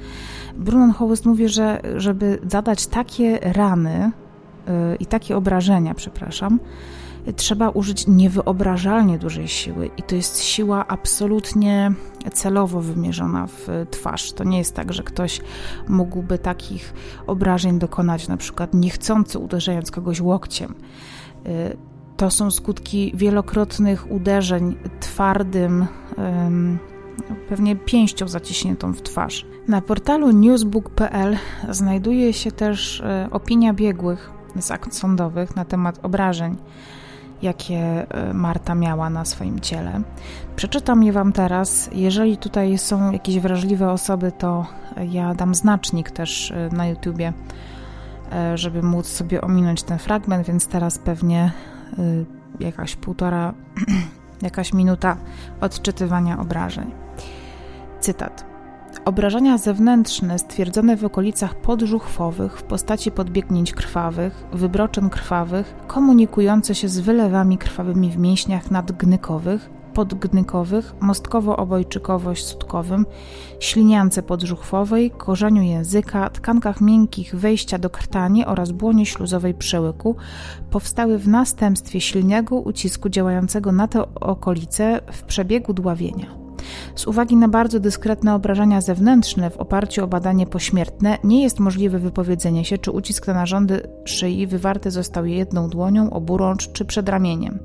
Brunon 0.56 0.90
Hołyst 0.90 1.26
mówi, 1.26 1.48
że 1.48 1.80
żeby 1.96 2.38
zadać 2.50 2.86
takie 2.86 3.38
rany 3.42 4.12
i 5.00 5.06
takie 5.06 5.36
obrażenia, 5.36 5.94
przepraszam, 5.94 6.60
trzeba 7.36 7.68
użyć 7.68 8.06
niewyobrażalnie 8.06 9.18
dużej 9.18 9.48
siły 9.48 9.90
i 9.96 10.02
to 10.02 10.14
jest 10.14 10.42
siła 10.42 10.86
absolutnie 10.88 11.92
celowo 12.32 12.80
wymierzona 12.80 13.46
w 13.46 13.68
twarz. 13.90 14.32
To 14.32 14.44
nie 14.44 14.58
jest 14.58 14.74
tak, 14.74 14.92
że 14.92 15.02
ktoś 15.02 15.40
mógłby 15.88 16.38
takich 16.38 16.94
obrażeń 17.26 17.78
dokonać, 17.78 18.28
na 18.28 18.36
przykład 18.36 18.74
niechcący 18.74 19.38
uderzając 19.38 19.90
kogoś 19.90 20.20
łokciem. 20.20 20.74
Y, 21.46 21.76
to 22.16 22.30
są 22.30 22.50
skutki 22.50 23.12
wielokrotnych 23.14 24.10
uderzeń 24.10 24.76
twardym, 25.22 25.86
pewnie 27.48 27.76
pięścią 27.76 28.28
zaciśniętą 28.28 28.92
w 28.92 29.02
twarz. 29.02 29.46
Na 29.68 29.80
portalu 29.82 30.30
newsbook.pl 30.30 31.36
znajduje 31.68 32.32
się 32.32 32.52
też 32.52 33.00
y, 33.00 33.30
opinia 33.30 33.72
biegłych 33.74 34.30
z 34.60 34.70
akt 34.70 34.94
sądowych 34.94 35.56
na 35.56 35.64
temat 35.64 35.98
obrażeń 36.02 36.56
jakie 37.42 37.76
e, 37.76 38.34
Marta 38.34 38.74
miała 38.74 39.10
na 39.10 39.24
swoim 39.24 39.60
ciele. 39.60 40.02
Przeczytam 40.56 41.02
je 41.02 41.12
Wam 41.12 41.32
teraz. 41.32 41.90
Jeżeli 41.92 42.36
tutaj 42.36 42.78
są 42.78 43.12
jakieś 43.12 43.40
wrażliwe 43.40 43.90
osoby, 43.90 44.32
to 44.38 44.66
ja 45.10 45.34
dam 45.34 45.54
znacznik 45.54 46.10
też 46.10 46.50
e, 46.50 46.68
na 46.72 46.86
YouTubie, 46.86 47.32
e, 48.32 48.58
żeby 48.58 48.82
móc 48.82 49.06
sobie 49.06 49.40
ominąć 49.40 49.82
ten 49.82 49.98
fragment, 49.98 50.46
więc 50.46 50.66
teraz 50.66 50.98
pewnie 50.98 51.52
jakaś 52.60 52.96
półtora, 52.96 53.54
jakaś 54.42 54.72
minuta 54.72 55.16
odczytywania 55.60 56.38
obrażeń. 56.38 56.94
Cytat. 58.00 58.52
Obrażenia 59.04 59.58
zewnętrzne 59.58 60.38
stwierdzone 60.38 60.96
w 60.96 61.04
okolicach 61.04 61.54
podżuchwowych 61.54 62.58
w 62.58 62.62
postaci 62.62 63.10
podbiegnięć 63.10 63.72
krwawych, 63.72 64.44
wybroczyn 64.52 65.10
krwawych, 65.10 65.74
komunikujące 65.86 66.74
się 66.74 66.88
z 66.88 67.00
wylewami 67.00 67.58
krwawymi 67.58 68.10
w 68.10 68.18
mięśniach 68.18 68.70
nadgnykowych, 68.70 69.70
podgnykowych, 69.94 70.94
mostkowo-obojczykowo-sutkowym, 71.00 73.04
śliniance 73.60 74.22
podżuchwowej, 74.22 75.10
korzeniu 75.10 75.62
języka, 75.62 76.30
tkankach 76.30 76.80
miękkich 76.80 77.34
wejścia 77.34 77.78
do 77.78 77.90
krtani 77.90 78.46
oraz 78.46 78.72
błonie 78.72 79.06
śluzowej 79.06 79.54
przełyku 79.54 80.16
powstały 80.70 81.18
w 81.18 81.28
następstwie 81.28 82.00
silnego 82.00 82.56
ucisku 82.56 83.08
działającego 83.08 83.72
na 83.72 83.88
te 83.88 84.14
okolice 84.14 85.00
w 85.12 85.22
przebiegu 85.22 85.72
dławienia. 85.72 86.41
Z 86.94 87.06
uwagi 87.06 87.36
na 87.36 87.48
bardzo 87.48 87.80
dyskretne 87.80 88.34
obrażenia 88.34 88.80
zewnętrzne 88.80 89.50
w 89.50 89.56
oparciu 89.56 90.04
o 90.04 90.06
badanie 90.06 90.46
pośmiertne 90.46 91.18
nie 91.24 91.42
jest 91.42 91.60
możliwe 91.60 91.98
wypowiedzenie 91.98 92.64
się, 92.64 92.78
czy 92.78 92.90
ucisk 92.90 93.26
na 93.26 93.34
narządy 93.34 93.82
szyi 94.04 94.46
wywarty 94.46 94.90
został 94.90 95.26
jedną 95.26 95.68
dłonią, 95.68 96.10
oburącz 96.10 96.72
czy 96.72 96.84
przedramieniem. 96.84 97.58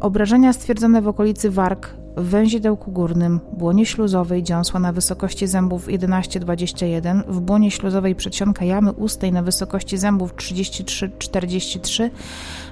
Obrażenia 0.00 0.52
stwierdzone 0.52 1.02
w 1.02 1.08
okolicy 1.08 1.50
warg 1.50 1.94
w 2.16 2.24
węzidełku 2.24 2.92
górnym, 2.92 3.40
błonie 3.52 3.86
śluzowej 3.86 4.42
dziąsła 4.42 4.80
na 4.80 4.92
wysokości 4.92 5.46
zębów 5.46 5.88
11-21, 5.88 7.22
w 7.28 7.40
błonie 7.40 7.70
śluzowej 7.70 8.14
przedsionka 8.14 8.64
jamy 8.64 8.92
ustej 8.92 9.32
na 9.32 9.42
wysokości 9.42 9.98
zębów 9.98 10.34
33-43 10.34 12.10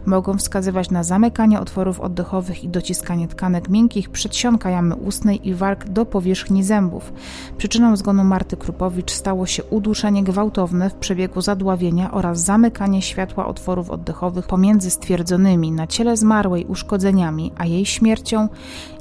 mogą 0.06 0.38
wskazywać 0.38 0.90
na 0.90 1.02
zamykanie 1.02 1.60
otworów 1.60 2.00
oddechowych 2.00 2.64
i 2.64 2.68
dociskanie 2.68 3.28
tkanek 3.28 3.68
miękkich 3.68 4.10
przedsionka 4.10 4.70
jamy 4.70 4.94
ustnej 4.94 5.48
i 5.48 5.54
warg 5.54 5.88
do 5.88 6.06
powierzchni 6.06 6.62
zębów. 6.62 7.12
Przyczyną 7.58 7.96
zgonu 7.96 8.24
Marty 8.24 8.56
Krupowicz 8.56 9.10
stało 9.10 9.46
się 9.46 9.64
uduszenie 9.64 10.24
gwałtowne 10.24 10.90
w 10.90 10.94
przebiegu 10.94 11.40
zadławienia 11.40 12.12
oraz 12.12 12.40
zamykanie 12.40 13.02
światła 13.02 13.46
otworów 13.46 13.90
oddechowych 13.90 14.46
pomiędzy 14.46 14.90
stwierdzonymi 14.90 15.72
na 15.72 15.86
ciele 15.86 16.16
zmarłej 16.16 16.66
uszkodzeniami, 16.66 17.52
a 17.56 17.66
jej 17.66 17.86
śmiercią 17.86 18.48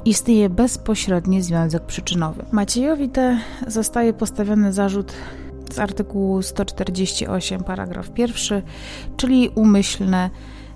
istnieje 0.04 0.33
bezpośredni 0.50 1.42
związek 1.42 1.86
przyczynowy. 1.86 2.44
Maciejowi 2.52 3.08
te 3.08 3.38
zostaje 3.66 4.12
postawiony 4.12 4.72
zarzut 4.72 5.12
z 5.72 5.78
artykułu 5.78 6.42
148, 6.42 7.64
paragraf 7.64 8.10
pierwszy, 8.10 8.62
czyli 9.16 9.48
umyślne 9.48 10.30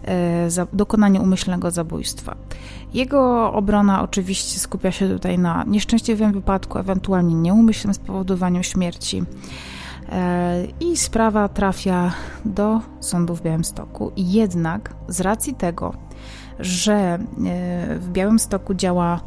E, 0.08 0.66
dokonanie 0.72 1.20
umyślnego 1.20 1.70
zabójstwa. 1.70 2.36
Jego 2.94 3.52
obrona 3.52 4.02
oczywiście 4.02 4.60
skupia 4.60 4.92
się 4.92 5.08
tutaj 5.08 5.38
na 5.38 5.64
nieszczęśliwym 5.66 6.32
wypadku, 6.32 6.78
ewentualnie 6.78 7.34
nieumyślnym 7.34 7.94
spowodowaniu 7.94 8.62
śmierci. 8.62 9.22
E, 10.12 10.66
I 10.80 10.96
sprawa 10.96 11.48
trafia 11.48 12.12
do 12.44 12.80
sądu 13.00 13.34
w 13.34 13.42
Białymstoku. 13.42 14.12
Jednak 14.16 14.94
z 15.08 15.20
racji 15.20 15.54
tego, 15.54 15.94
że 16.60 16.94
e, 16.94 17.18
w 17.98 18.08
Białymstoku 18.12 18.74
działa 18.74 19.20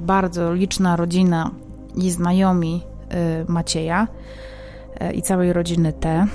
bardzo 0.00 0.54
liczna 0.54 0.96
rodzina 0.96 1.50
i 1.94 2.10
znajomi 2.10 2.82
Macieja 3.48 4.08
i 5.14 5.22
całej 5.22 5.52
rodziny 5.52 5.92
T, 5.92 6.26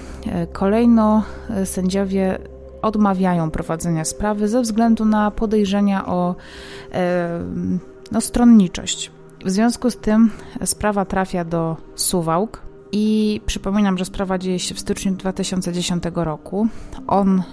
kolejno 0.53 1.23
sędziowie 1.65 2.37
odmawiają 2.81 3.51
prowadzenia 3.51 4.05
sprawy 4.05 4.47
ze 4.47 4.61
względu 4.61 5.05
na 5.05 5.31
podejrzenia 5.31 6.05
o 6.05 6.35
no, 8.11 8.21
stronniczość. 8.21 9.11
W 9.45 9.49
związku 9.49 9.89
z 9.89 9.97
tym 9.97 10.31
sprawa 10.65 11.05
trafia 11.05 11.45
do 11.45 11.77
Suwałk. 11.95 12.61
I 12.93 13.41
przypominam, 13.45 13.97
że 13.97 14.05
sprawa 14.05 14.37
dzieje 14.37 14.59
się 14.59 14.75
w 14.75 14.79
styczniu 14.79 15.11
2010 15.11 16.03
roku. 16.15 16.67
On 17.07 17.43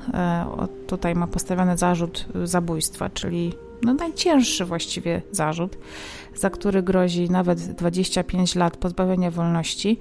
tutaj 0.87 1.14
ma 1.14 1.26
postawiony 1.26 1.76
zarzut 1.76 2.26
zabójstwa, 2.44 3.11
czyli 3.11 3.54
no 3.82 3.94
najcięższy 3.94 4.64
właściwie 4.64 5.22
zarzut, 5.32 5.78
za 6.34 6.50
który 6.50 6.82
grozi 6.82 7.30
nawet 7.30 7.72
25 7.72 8.54
lat 8.54 8.76
pozbawienia 8.76 9.30
wolności. 9.30 9.98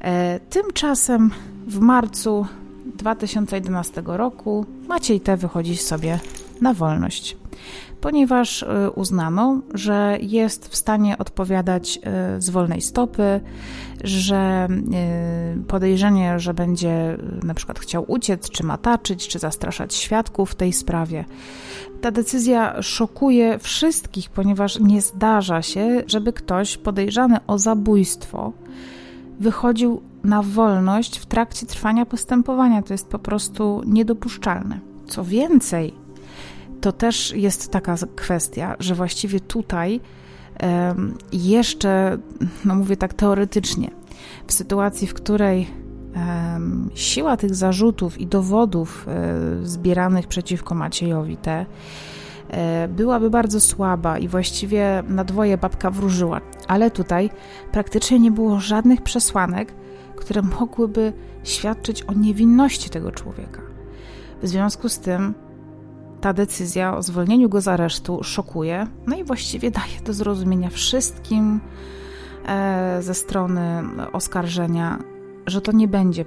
E, 0.00 0.40
tymczasem 0.40 1.30
w 1.66 1.78
marcu 1.78 2.46
2011 2.86 4.02
roku 4.06 4.66
Maciej 4.88 5.20
T. 5.20 5.36
wychodzi 5.36 5.76
sobie 5.76 6.20
na 6.60 6.74
wolność, 6.74 7.36
ponieważ 8.00 8.62
y, 8.62 8.66
uznano, 8.94 9.60
że 9.74 10.18
jest 10.20 10.68
w 10.68 10.76
stanie 10.76 11.18
odpowiadać 11.18 11.98
y, 12.36 12.42
z 12.42 12.50
wolnej 12.50 12.80
stopy, 12.80 13.40
że 14.04 14.68
y, 15.60 15.64
podejrzenie, 15.64 16.38
że 16.38 16.54
będzie 16.54 17.18
na 17.42 17.54
przykład 17.54 17.78
chciał 17.78 18.04
uciec, 18.08 18.50
czy 18.50 18.66
mataczyć, 18.66 19.28
czy 19.28 19.38
zastraszać 19.38 19.94
świadków 19.94 20.50
w 20.50 20.54
tej 20.54 20.72
sprawie. 20.72 21.24
Ta 22.00 22.10
decyzja 22.10 22.82
szokuje 22.82 23.58
wszystkich, 23.58 24.30
ponieważ 24.30 24.80
nie 24.80 25.00
zdarza 25.00 25.62
się, 25.62 26.02
żeby 26.06 26.32
ktoś 26.32 26.76
podejrzany 26.76 27.36
o 27.46 27.58
zabójstwo 27.58 28.52
wychodził 29.40 30.02
na 30.24 30.42
wolność 30.42 31.18
w 31.18 31.26
trakcie 31.26 31.66
trwania 31.66 32.06
postępowania. 32.06 32.82
To 32.82 32.94
jest 32.94 33.08
po 33.08 33.18
prostu 33.18 33.82
niedopuszczalne. 33.86 34.80
Co 35.06 35.24
więcej, 35.24 35.94
to 36.80 36.92
też 36.92 37.32
jest 37.36 37.70
taka 37.70 37.94
kwestia, 38.16 38.76
że 38.78 38.94
właściwie 38.94 39.40
tutaj 39.40 40.00
jeszcze, 41.32 42.18
no 42.64 42.74
mówię 42.74 42.96
tak 42.96 43.14
teoretycznie, 43.14 43.90
w 44.46 44.52
sytuacji, 44.52 45.06
w 45.06 45.14
której 45.14 45.66
siła 46.94 47.36
tych 47.36 47.54
zarzutów 47.54 48.20
i 48.20 48.26
dowodów 48.26 49.06
um, 49.06 49.66
zbieranych 49.66 50.26
przeciwko 50.26 50.74
Maciejowi 50.74 51.36
te 51.36 51.66
e, 52.48 52.88
byłaby 52.88 53.30
bardzo 53.30 53.60
słaba 53.60 54.18
i 54.18 54.28
właściwie 54.28 55.02
na 55.08 55.24
dwoje 55.24 55.58
babka 55.58 55.90
wróżyła. 55.90 56.40
Ale 56.68 56.90
tutaj 56.90 57.30
praktycznie 57.72 58.18
nie 58.18 58.30
było 58.30 58.60
żadnych 58.60 59.02
przesłanek, 59.02 59.74
które 60.16 60.42
mogłyby 60.42 61.12
świadczyć 61.44 62.02
o 62.02 62.12
niewinności 62.12 62.90
tego 62.90 63.12
człowieka. 63.12 63.60
W 64.42 64.48
związku 64.48 64.88
z 64.88 64.98
tym 64.98 65.34
ta 66.20 66.32
decyzja 66.32 66.96
o 66.96 67.02
zwolnieniu 67.02 67.48
go 67.48 67.60
z 67.60 67.68
aresztu 67.68 68.22
szokuje, 68.22 68.86
no 69.06 69.16
i 69.16 69.24
właściwie 69.24 69.70
daje 69.70 70.00
do 70.04 70.12
zrozumienia 70.12 70.70
wszystkim 70.70 71.60
e, 72.48 73.02
ze 73.02 73.14
strony 73.14 73.82
oskarżenia, 74.12 74.98
że 75.46 75.60
to 75.60 75.72
nie 75.72 75.88
będzie 75.88 76.24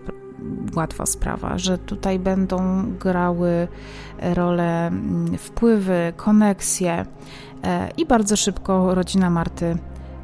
łatwa 0.76 1.06
sprawa, 1.06 1.58
że 1.58 1.78
tutaj 1.78 2.20
będą 2.20 2.84
grały 3.00 3.68
rolę 4.20 4.88
mm, 4.88 5.38
wpływy, 5.38 6.14
koneksje 6.16 7.06
e, 7.64 7.90
i 7.98 8.06
bardzo 8.06 8.36
szybko 8.36 8.96
rodzina 8.96 9.30
Marty 9.30 9.78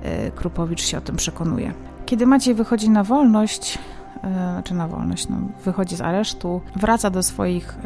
e, 0.04 0.32
Krupowicz 0.32 0.82
się 0.82 0.98
o 0.98 1.02
tym 1.02 1.16
przekonuje. 1.16 1.74
Kiedy 2.06 2.26
Maciej 2.26 2.56
wychodzi 2.56 2.90
na 2.90 3.04
wolność, 3.04 3.80
e, 4.24 4.62
czy 4.64 4.74
na 4.74 4.88
wolność, 4.88 5.30
no, 5.30 5.38
wychodzi 5.66 5.96
z 5.96 6.02
aresztu, 6.02 6.62
wraca 6.76 7.10
do 7.10 7.24
swoich 7.24 7.78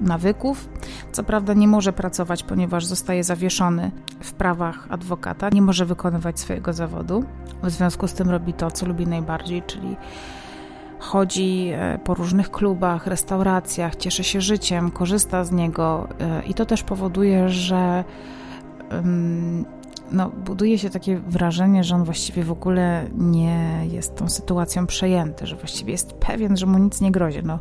nawyków. 0.00 0.68
Co 1.12 1.24
prawda 1.24 1.54
nie 1.54 1.68
może 1.68 1.92
pracować, 1.92 2.42
ponieważ 2.42 2.84
zostaje 2.84 3.24
zawieszony 3.24 3.90
w 4.20 4.32
prawach 4.32 4.86
adwokata, 4.90 5.48
nie 5.48 5.62
może 5.62 5.86
wykonywać 5.86 6.40
swojego 6.40 6.72
zawodu. 6.72 7.24
W 7.62 7.70
związku 7.70 8.08
z 8.08 8.14
tym 8.14 8.30
robi 8.30 8.52
to, 8.52 8.70
co 8.70 8.86
lubi 8.86 9.06
najbardziej, 9.06 9.62
czyli 9.62 9.96
chodzi 10.98 11.70
e, 11.72 11.98
po 12.04 12.14
różnych 12.14 12.50
klubach, 12.50 13.06
restauracjach, 13.06 13.96
cieszy 13.96 14.24
się 14.24 14.40
życiem, 14.40 14.90
korzysta 14.90 15.44
z 15.44 15.52
niego 15.52 16.08
e, 16.20 16.42
i 16.42 16.54
to 16.54 16.66
też 16.66 16.82
powoduje, 16.82 17.48
że 17.48 18.04
no, 20.10 20.30
buduje 20.30 20.78
się 20.78 20.90
takie 20.90 21.18
wrażenie, 21.18 21.84
że 21.84 21.94
on 21.94 22.04
właściwie 22.04 22.44
w 22.44 22.52
ogóle 22.52 23.08
nie 23.18 23.86
jest 23.90 24.16
tą 24.16 24.28
sytuacją 24.28 24.86
przejęty, 24.86 25.46
że 25.46 25.56
właściwie 25.56 25.92
jest 25.92 26.12
pewien, 26.12 26.56
że 26.56 26.66
mu 26.66 26.78
nic 26.78 27.00
nie 27.00 27.12
grozi. 27.12 27.40
No, 27.44 27.58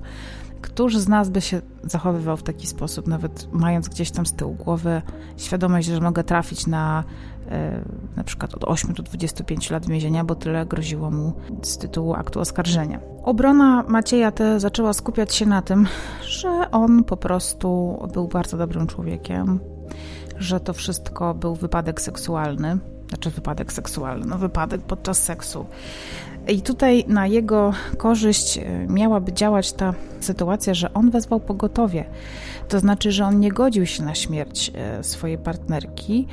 Któż 0.65 0.97
z 0.97 1.07
nas 1.07 1.29
by 1.29 1.41
się 1.41 1.61
zachowywał 1.83 2.37
w 2.37 2.43
taki 2.43 2.67
sposób, 2.67 3.07
nawet 3.07 3.47
mając 3.51 3.89
gdzieś 3.89 4.11
tam 4.11 4.25
z 4.25 4.33
tyłu 4.33 4.53
głowy 4.53 5.01
świadomość, 5.37 5.87
że 5.87 6.01
mogę 6.01 6.23
trafić 6.23 6.67
na 6.67 7.03
e, 7.49 7.81
na 8.15 8.23
przykład 8.23 8.55
od 8.55 8.63
8 8.63 8.93
do 8.93 9.03
25 9.03 9.69
lat 9.69 9.87
więzienia, 9.87 10.23
bo 10.23 10.35
tyle 10.35 10.65
groziło 10.65 11.11
mu 11.11 11.33
z 11.61 11.77
tytułu 11.77 12.13
aktu 12.13 12.39
oskarżenia. 12.39 12.99
Obrona 13.23 13.83
Macieja 13.87 14.31
te 14.31 14.59
zaczęła 14.59 14.93
skupiać 14.93 15.35
się 15.35 15.45
na 15.45 15.61
tym, 15.61 15.87
że 16.21 16.71
on 16.71 17.03
po 17.03 17.17
prostu 17.17 17.97
był 18.13 18.27
bardzo 18.27 18.57
dobrym 18.57 18.87
człowiekiem, 18.87 19.59
że 20.37 20.59
to 20.59 20.73
wszystko 20.73 21.33
był 21.33 21.55
wypadek 21.55 22.01
seksualny, 22.01 22.77
znaczy 23.09 23.29
wypadek 23.29 23.73
seksualny, 23.73 24.25
no 24.25 24.37
wypadek 24.37 24.81
podczas 24.81 25.23
seksu. 25.23 25.65
I 26.47 26.61
tutaj 26.61 27.05
na 27.07 27.27
jego 27.27 27.73
korzyść 27.97 28.57
e, 28.57 28.63
miałaby 28.87 29.33
działać 29.33 29.73
ta 29.73 29.93
sytuacja, 30.19 30.73
że 30.73 30.93
on 30.93 31.11
wezwał 31.11 31.39
pogotowie. 31.39 32.05
To 32.69 32.79
znaczy, 32.79 33.11
że 33.11 33.25
on 33.25 33.39
nie 33.39 33.51
godził 33.51 33.85
się 33.85 34.03
na 34.03 34.15
śmierć 34.15 34.71
e, 34.75 35.03
swojej 35.03 35.37
partnerki 35.37 36.27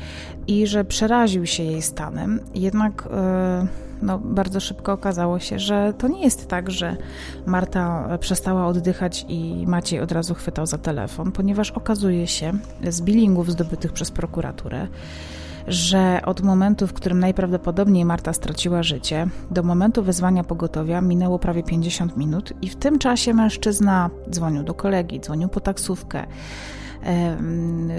i 0.46 0.66
że 0.66 0.84
przeraził 0.84 1.46
się 1.46 1.62
jej 1.62 1.82
stanem. 1.82 2.40
Jednak 2.54 3.08
e, 3.12 3.66
no, 4.02 4.18
bardzo 4.18 4.60
szybko 4.60 4.92
okazało 4.92 5.38
się, 5.38 5.58
że 5.58 5.92
to 5.98 6.08
nie 6.08 6.22
jest 6.22 6.48
tak, 6.48 6.70
że 6.70 6.96
Marta 7.46 8.18
przestała 8.18 8.66
oddychać 8.66 9.26
i 9.28 9.64
Maciej 9.66 10.00
od 10.00 10.12
razu 10.12 10.34
chwytał 10.34 10.66
za 10.66 10.78
telefon, 10.78 11.32
ponieważ 11.32 11.70
okazuje 11.70 12.26
się 12.26 12.52
z 12.88 13.00
billingów 13.00 13.50
zdobytych 13.50 13.92
przez 13.92 14.10
prokuraturę, 14.10 14.88
że 15.68 16.20
od 16.24 16.42
momentu, 16.42 16.86
w 16.86 16.92
którym 16.92 17.20
najprawdopodobniej 17.20 18.04
Marta 18.04 18.32
straciła 18.32 18.82
życie, 18.82 19.26
do 19.50 19.62
momentu 19.62 20.02
wezwania 20.02 20.44
pogotowia 20.44 21.00
minęło 21.00 21.38
prawie 21.38 21.62
50 21.62 22.16
minut 22.16 22.52
i 22.62 22.68
w 22.68 22.76
tym 22.76 22.98
czasie 22.98 23.34
mężczyzna 23.34 24.10
dzwonił 24.30 24.62
do 24.62 24.74
kolegi, 24.74 25.20
dzwonił 25.20 25.48
po 25.48 25.60
taksówkę, 25.60 26.26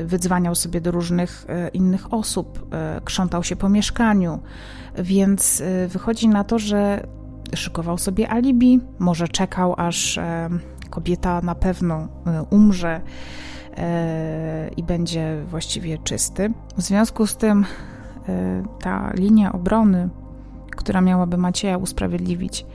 wydzwaniał 0.06 0.56
sobie 0.56 0.82
do 0.82 0.92
różnych 0.92 1.46
e, 1.50 1.68
innych 1.68 2.14
osób, 2.14 2.68
e, 2.74 3.02
krzątał 3.04 3.44
się 3.44 3.56
po 3.56 3.70
mieszkaniu, 3.70 4.40
więc 4.98 5.62
e, 5.62 5.88
wychodzi 5.88 6.28
na 6.28 6.44
to, 6.44 6.60
że 6.60 7.08
szykował 7.56 7.98
sobie 7.98 8.30
alibi, 8.30 8.80
może 9.00 9.28
czekał, 9.28 9.76
aż 9.78 10.20
kobieta 10.90 11.42
na 11.42 11.56
pewno 11.56 12.08
umrze 12.50 13.02
i 14.78 14.84
będzie 14.84 15.44
właściwie 15.50 15.98
czysty. 15.98 16.54
W 16.78 16.82
związku 16.82 17.28
z 17.28 17.38
tym 17.38 17.66
e, 18.30 18.64
ta 18.82 19.12
linia 19.14 19.54
obrony, 19.54 20.10
która 20.72 21.02
miałaby 21.02 21.38
Macieja 21.38 21.78
usprawiedliwić, 21.78 22.66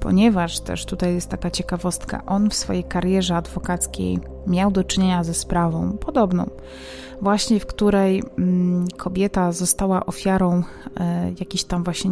ponieważ 0.00 0.60
też 0.60 0.86
tutaj 0.86 1.14
jest 1.14 1.28
taka 1.28 1.50
ciekawostka, 1.50 2.26
on 2.26 2.50
w 2.50 2.54
swojej 2.54 2.84
karierze 2.84 3.36
adwokackiej 3.36 4.18
miał 4.46 4.70
do 4.70 4.84
czynienia 4.84 5.24
ze 5.24 5.34
sprawą 5.34 5.92
podobną, 5.92 6.50
właśnie 7.22 7.60
w 7.60 7.66
której 7.66 8.22
mm, 8.38 8.88
kobieta 8.96 9.52
została 9.52 10.06
ofiarą 10.06 10.62
e, 10.96 11.28
jakiegoś 11.28 11.64
tam 11.64 11.84
właśnie 11.84 12.10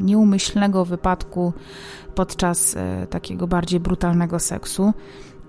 nieumyślnego 0.00 0.84
wypadku 0.84 1.52
podczas 2.14 2.76
takiego 3.10 3.46
bardziej 3.46 3.80
brutalnego 3.80 4.38
seksu 4.38 4.92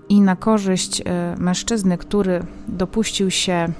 i 0.08 0.20
na 0.20 0.36
korzyść 0.36 1.00
e, 1.00 1.34
mężczyzny, 1.38 1.98
który 1.98 2.44
dopuścił 2.68 3.30
się, 3.30 3.52
e, 3.52 3.72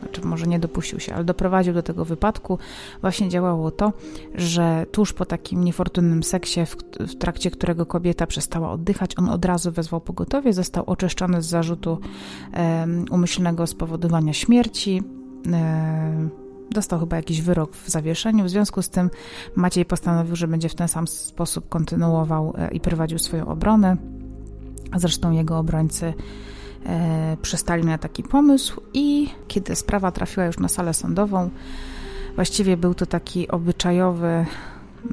znaczy 0.00 0.20
może 0.24 0.46
nie 0.46 0.58
dopuścił 0.58 1.00
się, 1.00 1.14
ale 1.14 1.24
doprowadził 1.24 1.74
do 1.74 1.82
tego 1.82 2.04
wypadku, 2.04 2.58
właśnie 3.00 3.28
działało 3.28 3.70
to, 3.70 3.92
że 4.34 4.86
tuż 4.92 5.12
po 5.12 5.24
takim 5.24 5.64
niefortunnym 5.64 6.22
seksie, 6.22 6.60
w, 7.00 7.14
trakcie 7.14 7.50
którego 7.50 7.86
kobieta 7.86 8.26
przestała 8.26 8.70
oddychać, 8.70 9.18
on 9.18 9.28
od 9.28 9.44
razu 9.44 9.72
wezwał 9.72 10.00
pogotowie, 10.00 10.52
został 10.52 10.84
oczyszczony 10.86 11.42
z 11.42 11.46
zarzutu 11.46 11.98
um, 12.56 13.04
umyślnego 13.10 13.66
spowodowania 13.66 14.32
śmierci. 14.32 15.02
Um, 15.46 16.30
dostał 16.70 17.00
chyba 17.00 17.16
jakiś 17.16 17.42
wyrok 17.42 17.76
w 17.76 17.88
zawieszeniu. 17.88 18.44
W 18.44 18.50
związku 18.50 18.82
z 18.82 18.88
tym 18.88 19.10
Maciej 19.56 19.84
postanowił, 19.84 20.36
że 20.36 20.48
będzie 20.48 20.68
w 20.68 20.74
ten 20.74 20.88
sam 20.88 21.06
sposób 21.06 21.68
kontynuował 21.68 22.54
i 22.72 22.80
prowadził 22.80 23.18
swoją 23.18 23.46
obronę. 23.46 23.96
Zresztą 24.96 25.30
jego 25.30 25.58
obrońcy 25.58 26.14
e, 26.86 27.36
przystali 27.42 27.84
na 27.84 27.98
taki 27.98 28.22
pomysł 28.22 28.80
i 28.94 29.28
kiedy 29.48 29.76
sprawa 29.76 30.12
trafiła 30.12 30.46
już 30.46 30.58
na 30.58 30.68
salę 30.68 30.94
sądową, 30.94 31.50
właściwie 32.34 32.76
był 32.76 32.94
to 32.94 33.06
taki 33.06 33.48
obyczajowy 33.48 34.46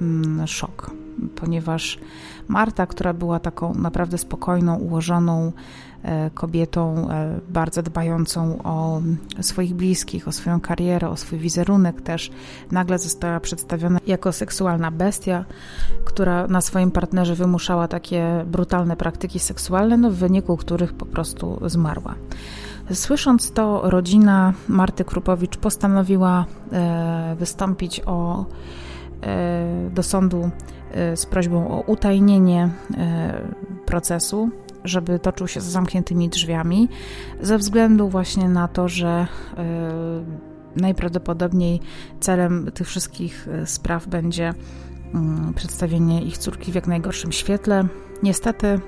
mm, 0.02 0.48
szok, 0.48 0.92
ponieważ 1.36 2.00
Marta, 2.48 2.88
która 2.88 3.14
była 3.14 3.40
taką 3.40 3.74
naprawdę 3.74 4.18
spokojną, 4.18 4.76
ułożoną 4.76 5.52
kobietą 6.34 7.10
e, 7.10 7.40
bardzo 7.50 7.84
dbającą 7.84 8.64
o 8.64 9.02
swoich 9.42 9.74
bliskich, 9.74 10.28
o 10.28 10.32
swoją 10.32 10.62
karierę, 10.62 11.10
o 11.10 11.18
swój 11.18 11.40
wizerunek 11.40 12.02
też, 12.02 12.32
nagle 12.72 13.00
została 13.00 13.40
przedstawiona 13.40 14.00
jako 14.08 14.32
seksualna 14.32 14.92
bestia, 14.92 15.46
która 16.06 16.48
na 16.48 16.62
swoim 16.62 16.92
partnerze 16.92 17.36
wymuszała 17.36 17.88
takie 17.88 18.46
brutalne 18.48 18.96
praktyki 18.98 19.40
seksualne, 19.40 19.98
no 19.98 20.12
w 20.12 20.16
wyniku 20.16 20.58
których 20.58 20.94
po 20.94 21.06
prostu 21.06 21.60
zmarła. 21.66 22.16
Słysząc 22.94 23.52
to, 23.52 23.90
rodzina 23.90 24.54
Marty 24.68 25.06
Krupowicz 25.06 25.58
postanowiła 25.58 26.46
e, 26.72 27.36
wystąpić 27.40 28.02
o, 28.06 28.46
do 29.92 30.04
sądu 30.04 30.50
z 31.16 31.26
prośbą 31.26 31.68
o 31.68 31.82
utajnienie 31.82 32.70
procesu 33.86 34.50
żeby 34.84 35.20
toczył 35.20 35.48
się 35.48 35.62
z 35.62 35.66
zamkniętymi 35.66 36.30
drzwiami, 36.30 36.90
ze 37.42 37.58
względu 37.58 38.10
właśnie 38.10 38.50
na 38.50 38.68
to, 38.68 38.90
że 38.90 39.28
y, 39.54 40.54
najprawdopodobniej 40.82 41.80
celem 42.20 42.72
tych 42.74 42.88
wszystkich 42.88 43.48
e, 43.48 43.68
spraw 43.68 44.08
będzie 44.08 44.54
mm, 45.14 45.54
przedstawienie 45.54 46.22
ich 46.22 46.38
córki 46.38 46.72
w 46.72 46.76
jak 46.76 46.88
najgorszym 46.88 47.32
świetle. 47.32 47.88
Niestety 48.24 48.80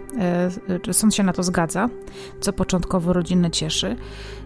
e, 0.90 0.94
sąd 0.94 1.16
się 1.16 1.24
na 1.24 1.34
to 1.34 1.44
zgadza, 1.44 1.90
co 2.40 2.54
początkowo 2.54 3.14
rodzinę 3.14 3.52
cieszy. 3.52 3.96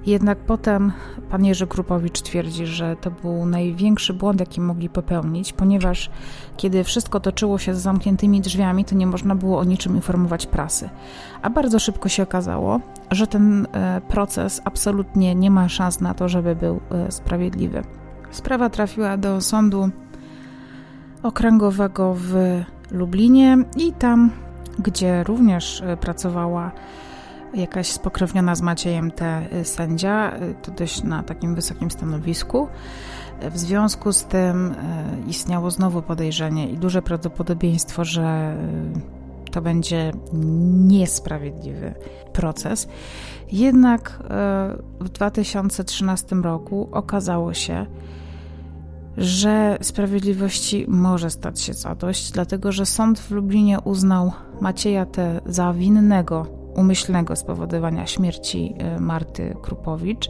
Jednak 0.06 0.38
potem 0.38 0.92
pan 1.30 1.46
Jerzy 1.46 1.68
Krupowicz 1.68 2.22
twierdzi, 2.22 2.66
że 2.66 2.96
to 2.96 3.12
był 3.12 3.46
największy 3.46 4.14
błąd, 4.14 4.40
jaki 4.40 4.62
mogli 4.62 4.90
popełnić, 4.90 5.54
ponieważ 5.54 6.10
kiedy 6.58 6.84
wszystko 6.84 7.20
toczyło 7.20 7.58
się 7.58 7.76
z 7.76 7.82
zamkniętymi 7.82 8.42
drzwiami, 8.42 8.86
to 8.86 8.96
nie 8.96 9.08
można 9.08 9.36
było 9.36 9.60
o 9.60 9.64
niczym 9.64 9.96
informować 9.96 10.46
prasy. 10.46 10.90
A 11.42 11.50
bardzo 11.50 11.80
szybko 11.80 12.10
się 12.10 12.24
okazało, 12.24 12.80
że 13.12 13.28
ten 13.28 13.68
e, 13.72 14.02
proces 14.08 14.62
absolutnie 14.66 15.36
nie 15.36 15.52
ma 15.52 15.70
szans 15.70 16.02
na 16.02 16.14
to, 16.14 16.30
żeby 16.30 16.56
był 16.56 16.80
e, 16.92 17.12
sprawiedliwy. 17.12 17.84
Sprawa 18.32 18.70
trafiła 18.70 19.18
do 19.18 19.42
sądu 19.42 19.90
okręgowego 21.24 22.16
w 22.18 22.34
Lublinie 22.92 23.58
i 23.78 23.94
tam, 23.94 24.32
gdzie 24.80 25.24
również 25.24 25.82
e, 25.82 25.98
pracowała 25.98 26.72
jakaś 27.54 27.88
spokrewniona 27.88 28.56
z 28.56 28.62
Maciejem 28.62 29.12
T. 29.12 29.48
sędzia, 29.64 30.34
to 30.62 30.72
dość 30.72 31.04
na 31.04 31.24
takim 31.24 31.56
wysokim 31.56 31.92
stanowisku. 31.92 32.68
W 33.52 33.58
związku 33.58 34.14
z 34.14 34.24
tym 34.24 34.76
istniało 35.28 35.72
znowu 35.72 36.02
podejrzenie 36.02 36.70
i 36.70 36.78
duże 36.78 37.02
prawdopodobieństwo, 37.02 38.06
że 38.06 38.58
to 39.52 39.62
będzie 39.62 40.12
niesprawiedliwy 40.88 41.94
proces. 42.34 42.88
Jednak 43.52 44.20
w 45.00 45.10
2013 45.10 46.36
roku 46.36 46.90
okazało 46.92 47.54
się, 47.54 47.86
że 49.18 49.78
sprawiedliwości 49.82 50.86
może 50.88 51.30
stać 51.30 51.62
się 51.62 51.74
zadość, 51.74 52.32
dlatego 52.32 52.72
że 52.72 52.86
sąd 52.86 53.20
w 53.20 53.32
Lublinie 53.32 53.80
uznał 53.80 54.32
Macieja 54.62 55.06
T. 55.06 55.42
za 55.46 55.74
winnego 55.74 56.60
umyślnego 56.76 57.36
spowodowania 57.36 58.08
śmierci 58.08 58.76
e, 58.78 59.00
Marty 59.00 59.56
Krupowicz. 59.62 60.30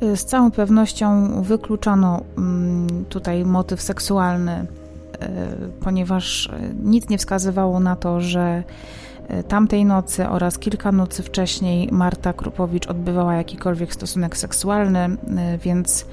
E, 0.00 0.16
z 0.16 0.24
całą 0.24 0.50
pewnością 0.50 1.42
wykluczono 1.42 2.20
mm, 2.38 3.04
tutaj 3.04 3.44
motyw 3.44 3.82
seksualny, 3.82 4.52
e, 4.52 4.66
ponieważ 5.80 6.50
nic 6.82 7.08
nie 7.08 7.18
wskazywało 7.18 7.80
na 7.80 7.96
to, 7.96 8.20
że 8.20 8.64
tamtej 9.48 9.84
nocy 9.84 10.28
oraz 10.28 10.58
kilka 10.58 10.92
nocy 10.92 11.22
wcześniej 11.22 11.88
Marta 11.92 12.32
Krupowicz 12.32 12.86
odbywała 12.86 13.34
jakikolwiek 13.34 13.94
stosunek 13.94 14.36
seksualny, 14.36 15.16
więc 15.64 16.06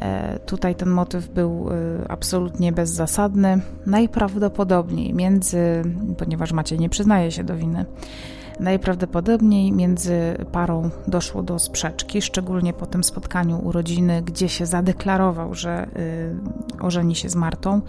E, 0.00 0.38
tutaj 0.38 0.74
ten 0.74 0.88
motyw 0.88 1.28
był 1.28 1.68
e, 1.70 2.10
absolutnie 2.10 2.72
bezzasadny. 2.72 3.60
Najprawdopodobniej 3.86 5.14
między, 5.14 5.82
ponieważ 6.18 6.52
Maciej 6.52 6.78
nie 6.78 6.88
przyznaje 6.88 7.30
się 7.30 7.44
do 7.44 7.56
winy, 7.56 7.84
najprawdopodobniej 8.60 9.72
między 9.72 10.36
parą 10.52 10.90
doszło 11.06 11.42
do 11.42 11.58
sprzeczki, 11.58 12.22
szczególnie 12.22 12.72
po 12.72 12.86
tym 12.86 13.04
spotkaniu 13.04 13.60
u 13.64 13.72
rodziny, 13.72 14.22
gdzie 14.22 14.48
się 14.48 14.66
zadeklarował, 14.66 15.54
że 15.54 15.70
e, 15.70 15.88
ożeni 16.80 17.14
się 17.14 17.28
z 17.28 17.34
Martą. 17.34 17.80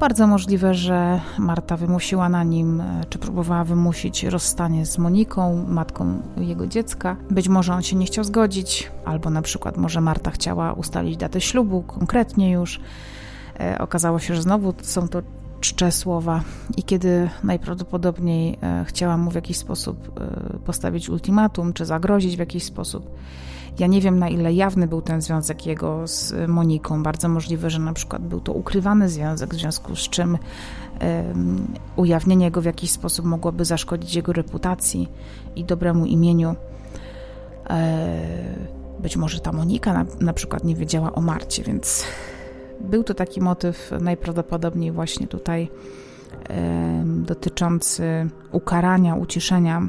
Bardzo 0.00 0.26
możliwe, 0.26 0.74
że 0.74 1.20
Marta 1.38 1.76
wymusiła 1.76 2.28
na 2.28 2.44
nim, 2.44 2.80
e, 2.80 3.00
czy 3.08 3.18
próbowała 3.18 3.64
wymusić 3.64 4.24
rozstanie 4.24 4.86
z 4.86 4.98
Moniką, 4.98 5.64
matką 5.68 6.22
jego 6.36 6.66
dziecka. 6.66 7.16
Być 7.30 7.48
może 7.48 7.74
on 7.74 7.82
się 7.82 7.96
nie 7.96 8.06
chciał 8.06 8.24
zgodzić, 8.24 8.90
albo 9.04 9.30
na 9.30 9.42
przykład 9.42 9.76
może 9.76 10.00
Marta 10.00 10.30
chciała 10.30 10.72
ustalić 10.72 11.16
datę 11.16 11.40
ślubu, 11.40 11.82
konkretnie 11.82 12.50
już. 12.52 12.80
E, 13.60 13.78
okazało 13.78 14.18
się, 14.18 14.34
że 14.34 14.42
znowu 14.42 14.74
są 14.82 15.08
to 15.08 15.22
czcze 15.66 15.92
słowa 15.92 16.42
i 16.76 16.82
kiedy 16.82 17.30
najprawdopodobniej 17.44 18.58
e, 18.62 18.84
chciała 18.84 19.16
mu 19.16 19.30
w 19.30 19.34
jakiś 19.34 19.56
sposób 19.56 20.20
postawić 20.64 21.08
ultimatum, 21.08 21.72
czy 21.72 21.84
zagrozić 21.84 22.36
w 22.36 22.38
jakiś 22.38 22.64
sposób, 22.64 23.10
ja 23.78 23.86
nie 23.86 24.00
wiem, 24.00 24.18
na 24.18 24.28
ile 24.28 24.52
jawny 24.52 24.86
był 24.86 25.02
ten 25.02 25.22
związek 25.22 25.66
jego 25.66 26.06
z 26.06 26.48
Moniką. 26.48 27.02
Bardzo 27.02 27.28
możliwe, 27.28 27.70
że 27.70 27.78
na 27.78 27.92
przykład 27.92 28.22
był 28.22 28.40
to 28.40 28.52
ukrywany 28.52 29.08
związek, 29.08 29.54
w 29.54 29.58
związku 29.58 29.96
z 29.96 30.08
czym 30.08 30.38
um, 31.00 31.66
ujawnienie 31.96 32.50
go 32.50 32.60
w 32.62 32.64
jakiś 32.64 32.90
sposób 32.90 33.26
mogłoby 33.26 33.64
zaszkodzić 33.64 34.14
jego 34.14 34.32
reputacji 34.32 35.08
i 35.56 35.64
dobremu 35.64 36.06
imieniu. 36.06 36.56
E, 37.70 38.56
być 39.00 39.16
może 39.16 39.40
ta 39.40 39.52
Monika 39.52 39.92
na, 39.92 40.04
na 40.20 40.32
przykład 40.32 40.64
nie 40.64 40.74
wiedziała 40.74 41.12
o 41.12 41.20
Marcie, 41.20 41.62
więc 41.62 42.04
był 42.80 43.04
to 43.04 43.14
taki 43.14 43.40
motyw 43.40 43.90
najprawdopodobniej 44.00 44.92
właśnie 44.92 45.26
tutaj 45.26 45.68
dotyczący 47.04 48.28
ukarania, 48.52 49.14
uciszenia 49.14 49.88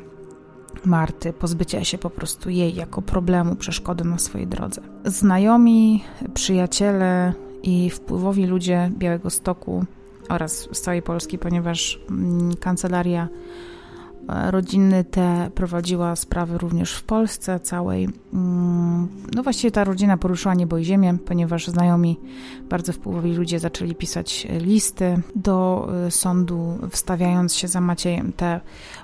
Marty, 0.86 1.34
pozbycia 1.34 1.84
się 1.84 1.98
po 1.98 2.10
prostu 2.10 2.50
jej 2.50 2.76
jako 2.76 3.02
problemu, 3.02 3.56
przeszkody 3.56 4.04
na 4.04 4.18
swojej 4.18 4.48
drodze. 4.48 4.82
Znajomi, 5.06 6.04
przyjaciele 6.34 7.34
i 7.64 7.90
wpływowi 7.90 8.46
ludzie 8.46 8.92
Białego 8.98 9.30
Stoku 9.30 9.86
oraz 10.30 10.70
z 10.72 10.82
całej 10.82 11.02
Polski, 11.02 11.38
ponieważ 11.38 12.00
mm, 12.10 12.56
kancelaria 12.56 13.28
rodziny 14.28 15.04
te 15.04 15.52
prowadziła 15.56 16.16
sprawy 16.16 16.58
również 16.58 16.94
w 16.94 17.04
Polsce 17.04 17.60
całej. 17.60 18.10
Mm, 18.34 19.08
no 19.36 19.44
właściwie 19.44 19.72
ta 19.72 19.84
rodzina 19.84 20.18
poruszyła 20.18 20.54
niebo 20.54 20.78
i 20.78 20.84
ziemię, 20.84 21.18
ponieważ 21.26 21.68
znajomi, 21.68 22.20
bardzo 22.70 22.94
wpływowi 22.94 23.34
ludzie 23.34 23.60
zaczęli 23.60 23.96
pisać 23.96 24.48
listy 24.60 25.22
do 25.36 25.88
e, 26.08 26.12
sądu, 26.12 26.78
wstawiając 26.92 27.56
się 27.56 27.68
za 27.68 27.82
Maciejem 27.82 28.34
T 28.34 28.62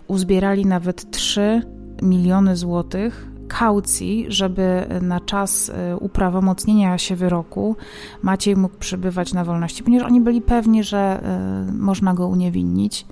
uzbierali 0.07 0.65
nawet 0.65 1.11
3 1.11 1.61
miliony 2.01 2.55
złotych 2.55 3.27
kaucji, 3.47 4.25
żeby 4.27 4.85
na 5.01 5.19
czas 5.19 5.69
e, 5.69 5.97
uprawomocnienia 5.97 6.97
się 6.97 7.15
wyroku 7.15 7.75
Maciej 8.21 8.55
mógł 8.55 8.75
przebywać 8.77 9.33
na 9.33 9.45
wolności, 9.45 9.83
ponieważ 9.83 10.07
oni 10.07 10.21
byli 10.21 10.41
pewni, 10.41 10.83
że 10.83 10.97
e, 10.97 11.71
można 11.71 12.13
go 12.13 12.27
uniewinnić. 12.27 13.05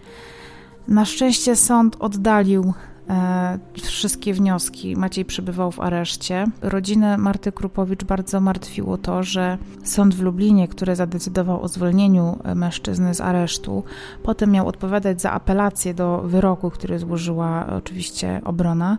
Na 0.87 1.05
szczęście 1.05 1.55
sąd 1.55 1.95
oddalił 1.99 2.73
E, 3.11 3.59
wszystkie 3.81 4.33
wnioski. 4.33 4.95
Maciej 4.95 5.25
przebywał 5.25 5.71
w 5.71 5.79
areszcie. 5.79 6.45
Rodzinę 6.61 7.17
Marty 7.17 7.51
Krupowicz 7.51 8.03
bardzo 8.03 8.41
martwiło 8.41 8.97
to, 8.97 9.23
że 9.23 9.57
sąd 9.83 10.15
w 10.15 10.21
Lublinie, 10.21 10.67
który 10.67 10.95
zadecydował 10.95 11.61
o 11.61 11.67
zwolnieniu 11.67 12.39
mężczyzny 12.55 13.13
z 13.13 13.21
aresztu, 13.21 13.83
potem 14.23 14.51
miał 14.51 14.67
odpowiadać 14.67 15.21
za 15.21 15.31
apelację 15.31 15.93
do 15.93 16.17
wyroku, 16.17 16.69
który 16.69 16.99
złożyła 16.99 17.67
oczywiście 17.67 18.41
obrona. 18.45 18.97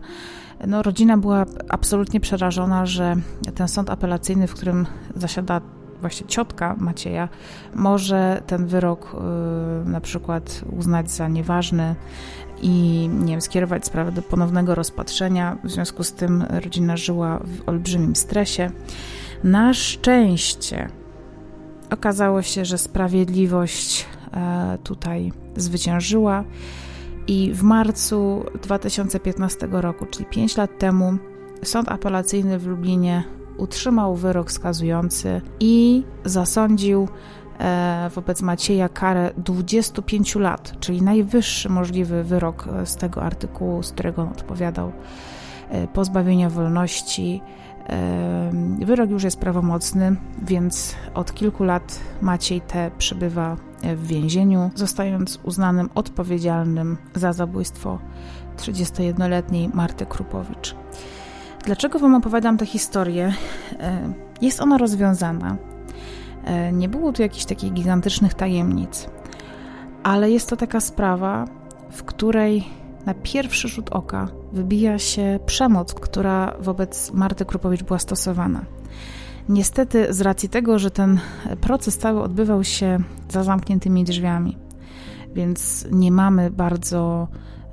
No, 0.67 0.83
rodzina 0.83 1.17
była 1.17 1.45
absolutnie 1.69 2.19
przerażona, 2.19 2.85
że 2.85 3.15
ten 3.55 3.67
sąd 3.67 3.89
apelacyjny, 3.89 4.47
w 4.47 4.53
którym 4.53 4.85
zasiada 5.15 5.61
właśnie 6.03 6.27
ciotka 6.27 6.75
Macieja, 6.77 7.29
może 7.75 8.41
ten 8.47 8.65
wyrok 8.67 9.15
y, 9.85 9.89
na 9.89 10.01
przykład 10.01 10.61
uznać 10.77 11.11
za 11.11 11.27
nieważny 11.27 11.95
i 12.61 13.09
nie 13.19 13.31
wiem, 13.31 13.41
skierować 13.41 13.85
sprawę 13.85 14.11
do 14.11 14.21
ponownego 14.21 14.75
rozpatrzenia. 14.75 15.57
W 15.63 15.71
związku 15.71 16.03
z 16.03 16.13
tym 16.13 16.45
rodzina 16.49 16.97
żyła 16.97 17.39
w 17.39 17.69
olbrzymim 17.69 18.15
stresie. 18.15 18.71
Na 19.43 19.73
szczęście 19.73 20.89
okazało 21.91 22.41
się, 22.41 22.65
że 22.65 22.77
sprawiedliwość 22.77 24.05
e, 24.33 24.77
tutaj 24.83 25.31
zwyciężyła 25.55 26.43
i 27.27 27.51
w 27.53 27.63
marcu 27.63 28.45
2015 28.61 29.67
roku, 29.71 30.05
czyli 30.05 30.25
5 30.25 30.57
lat 30.57 30.79
temu, 30.79 31.13
sąd 31.63 31.89
apelacyjny 31.89 32.59
w 32.59 32.67
Lublinie 32.67 33.23
utrzymał 33.57 34.15
wyrok 34.15 34.51
skazujący 34.51 35.41
i 35.59 36.03
zasądził 36.25 37.07
E, 37.59 38.09
wobec 38.15 38.41
Macieja 38.41 38.89
karę 38.89 39.31
25 39.37 40.35
lat, 40.35 40.73
czyli 40.79 41.01
najwyższy 41.01 41.69
możliwy 41.69 42.23
wyrok 42.23 42.67
e, 42.67 42.85
z 42.85 42.95
tego 42.95 43.23
artykułu, 43.23 43.83
z 43.83 43.91
którego 43.91 44.21
on 44.21 44.27
odpowiadał, 44.27 44.91
e, 45.69 45.87
pozbawienia 45.87 46.49
wolności. 46.49 47.41
Wyrok 48.79 49.09
już 49.09 49.23
jest 49.23 49.39
prawomocny, 49.39 50.15
więc 50.41 50.95
od 51.13 51.33
kilku 51.33 51.63
lat 51.63 51.99
Maciej 52.21 52.61
T. 52.61 52.91
przebywa 52.97 53.57
w 53.95 54.07
więzieniu, 54.07 54.71
zostając 54.75 55.39
uznanym 55.43 55.89
odpowiedzialnym 55.95 56.97
za 57.15 57.33
zabójstwo 57.33 57.99
31-letniej 58.57 59.69
Marty 59.73 60.05
Krupowicz. 60.05 60.75
Dlaczego 61.65 61.99
Wam 61.99 62.15
opowiadam 62.15 62.57
tę 62.57 62.65
historię? 62.65 63.33
Jest 64.41 64.61
ona 64.61 64.77
rozwiązana 64.77 65.57
E, 66.43 66.71
nie 66.71 66.89
było 66.89 67.13
tu 67.13 67.21
jakichś 67.21 67.45
takich 67.45 67.73
gigantycznych 67.73 68.33
tajemnic, 68.33 69.09
ale 70.03 70.31
jest 70.31 70.49
to 70.49 70.55
taka 70.57 70.81
sprawa, 70.81 71.45
w 71.91 72.03
której 72.03 72.63
na 73.05 73.13
pierwszy 73.13 73.67
rzut 73.67 73.89
oka 73.89 74.27
wybija 74.53 74.99
się 74.99 75.39
przemoc, 75.45 75.93
która 75.93 76.53
wobec 76.59 77.13
Marty 77.13 77.45
Krupowicz 77.45 77.83
była 77.83 77.99
stosowana. 77.99 78.65
Niestety, 79.49 80.13
z 80.13 80.21
racji 80.21 80.49
tego, 80.49 80.79
że 80.79 80.91
ten 80.91 81.19
proces 81.61 81.97
cały 81.97 82.21
odbywał 82.21 82.63
się 82.63 82.99
za 83.29 83.43
zamkniętymi 83.43 84.03
drzwiami, 84.03 84.57
więc 85.33 85.87
nie 85.91 86.11
mamy 86.11 86.51
bardzo 86.51 87.27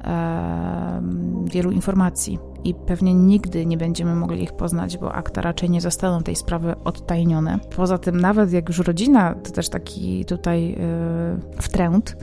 e, 0.04 1.02
wielu 1.44 1.70
informacji 1.70 2.38
i 2.64 2.74
pewnie 2.74 3.14
nigdy 3.14 3.66
nie 3.66 3.76
będziemy 3.76 4.14
mogli 4.14 4.42
ich 4.42 4.52
poznać, 4.52 4.98
bo 4.98 5.12
akta 5.12 5.40
raczej 5.40 5.70
nie 5.70 5.80
zostaną 5.80 6.22
tej 6.22 6.36
sprawy 6.36 6.74
odtajnione. 6.84 7.58
Poza 7.76 7.98
tym, 7.98 8.20
nawet 8.20 8.52
jak 8.52 8.68
już 8.68 8.78
rodzina, 8.78 9.34
to 9.34 9.50
też 9.50 9.68
taki 9.68 10.24
tutaj 10.24 10.68
yy, 10.68 11.62
wtręt, 11.62 12.16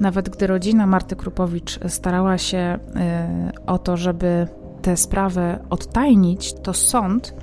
nawet 0.00 0.28
gdy 0.28 0.46
rodzina 0.46 0.86
Marty 0.86 1.16
Krupowicz 1.16 1.80
starała 1.88 2.38
się 2.38 2.78
yy, 2.94 3.64
o 3.66 3.78
to, 3.78 3.96
żeby 3.96 4.48
tę 4.82 4.96
sprawę 4.96 5.58
odtajnić, 5.70 6.52
to 6.52 6.74
sąd 6.74 7.34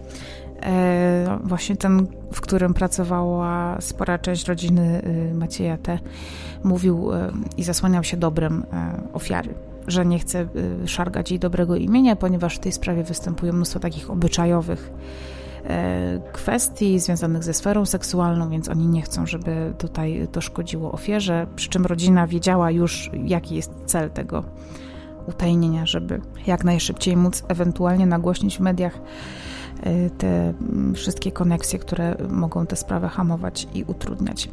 e, 0.62 1.40
właśnie 1.44 1.76
ten, 1.76 2.08
w 2.34 2.42
którym 2.42 2.74
pracowała 2.74 3.82
spora 3.82 4.20
część 4.20 4.48
rodziny 4.48 5.02
Macieja 5.34 5.78
T, 5.78 6.00
mówił 6.64 7.10
i 7.58 7.64
zasłaniał 7.64 8.04
się 8.04 8.18
dobrem 8.18 8.66
ofiary 9.14 9.54
że 9.88 10.06
nie 10.06 10.20
chcę 10.20 10.48
y, 10.84 10.88
szargać 10.88 11.32
jej 11.32 11.40
dobrego 11.40 11.76
imienia, 11.76 12.16
ponieważ 12.16 12.56
w 12.56 12.60
tej 12.60 12.72
sprawie 12.72 13.04
występuje 13.04 13.54
mnóstwo 13.54 13.80
takich 13.80 14.10
obyczajowych 14.10 14.92
e, 15.64 16.20
kwestii 16.34 17.00
związanych 17.00 17.44
ze 17.44 17.54
sferą 17.54 17.86
seksualną, 17.86 18.50
więc 18.50 18.70
oni 18.70 18.88
nie 18.88 19.02
chcą, 19.02 19.26
żeby 19.26 19.74
tutaj 19.78 20.28
to 20.32 20.42
szkodziło 20.42 20.92
ofierze. 20.92 21.48
Przy 21.56 21.70
czym 21.70 21.86
rodzina 21.86 22.28
wiedziała 22.28 22.72
już, 22.72 23.12
jaki 23.26 23.56
jest 23.56 23.72
cel 23.86 24.10
tego 24.10 24.44
utajnienia, 25.28 25.86
żeby 25.86 26.22
jak 26.48 26.64
najszybciej 26.64 27.18
móc 27.18 27.44
ewentualnie 27.48 28.06
nagłośnić 28.06 28.58
w 28.58 28.60
mediach 28.60 29.00
te 30.18 30.50
mm, 30.50 30.96
wszystkie 30.96 31.32
koneksje, 31.32 31.80
które 31.80 32.16
mogą 32.30 32.66
tę 32.66 32.76
sprawę 32.76 33.08
hamować 33.08 33.68
i 33.74 33.84
utrudniać. 33.84 34.50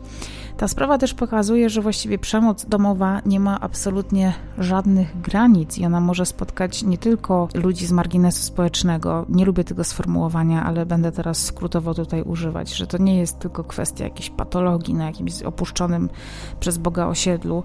Ta 0.56 0.68
sprawa 0.68 0.98
też 0.98 1.14
pokazuje, 1.14 1.70
że 1.70 1.82
właściwie 1.82 2.18
przemoc 2.18 2.64
domowa 2.64 3.20
nie 3.26 3.40
ma 3.40 3.60
absolutnie 3.60 4.34
żadnych 4.58 5.20
granic 5.20 5.78
i 5.78 5.86
ona 5.86 6.00
może 6.00 6.26
spotkać 6.26 6.82
nie 6.82 6.98
tylko 6.98 7.48
ludzi 7.54 7.86
z 7.86 7.92
marginesu 7.92 8.42
społecznego. 8.42 9.26
Nie 9.28 9.44
lubię 9.44 9.64
tego 9.64 9.84
sformułowania, 9.84 10.64
ale 10.64 10.86
będę 10.86 11.12
teraz 11.12 11.44
skrótowo 11.44 11.94
tutaj 11.94 12.22
używać, 12.22 12.74
że 12.74 12.86
to 12.86 12.98
nie 12.98 13.18
jest 13.18 13.38
tylko 13.38 13.64
kwestia 13.64 14.04
jakiejś 14.04 14.30
patologii 14.30 14.94
na 14.94 15.06
jakimś 15.06 15.42
opuszczonym 15.42 16.10
przez 16.60 16.78
Boga 16.78 17.06
osiedlu 17.06 17.62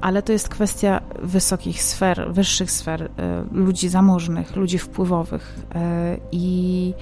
ale 0.00 0.22
to 0.22 0.32
jest 0.32 0.48
kwestia 0.48 1.00
wysokich 1.22 1.82
sfer, 1.82 2.26
wyższych 2.30 2.70
sfer, 2.70 3.02
e, 3.02 3.08
ludzi 3.52 3.88
zamożnych, 3.88 4.56
ludzi 4.56 4.78
wpływowych. 4.78 5.58
E, 5.74 6.16
I 6.32 6.94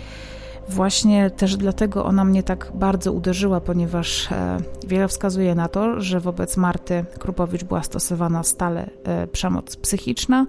właśnie 0.68 1.30
też 1.30 1.56
dlatego 1.56 2.04
ona 2.04 2.24
mnie 2.24 2.42
tak 2.42 2.72
bardzo 2.74 3.12
uderzyła, 3.12 3.60
ponieważ 3.60 4.32
e, 4.32 4.58
wiele 4.86 5.08
wskazuje 5.08 5.54
na 5.54 5.68
to, 5.68 6.00
że 6.00 6.20
wobec 6.20 6.56
Marty 6.56 7.04
Krupowicz 7.18 7.64
była 7.64 7.82
stosowana 7.82 8.42
stale 8.42 8.90
przemoc 9.32 9.76
psychiczna, 9.76 10.46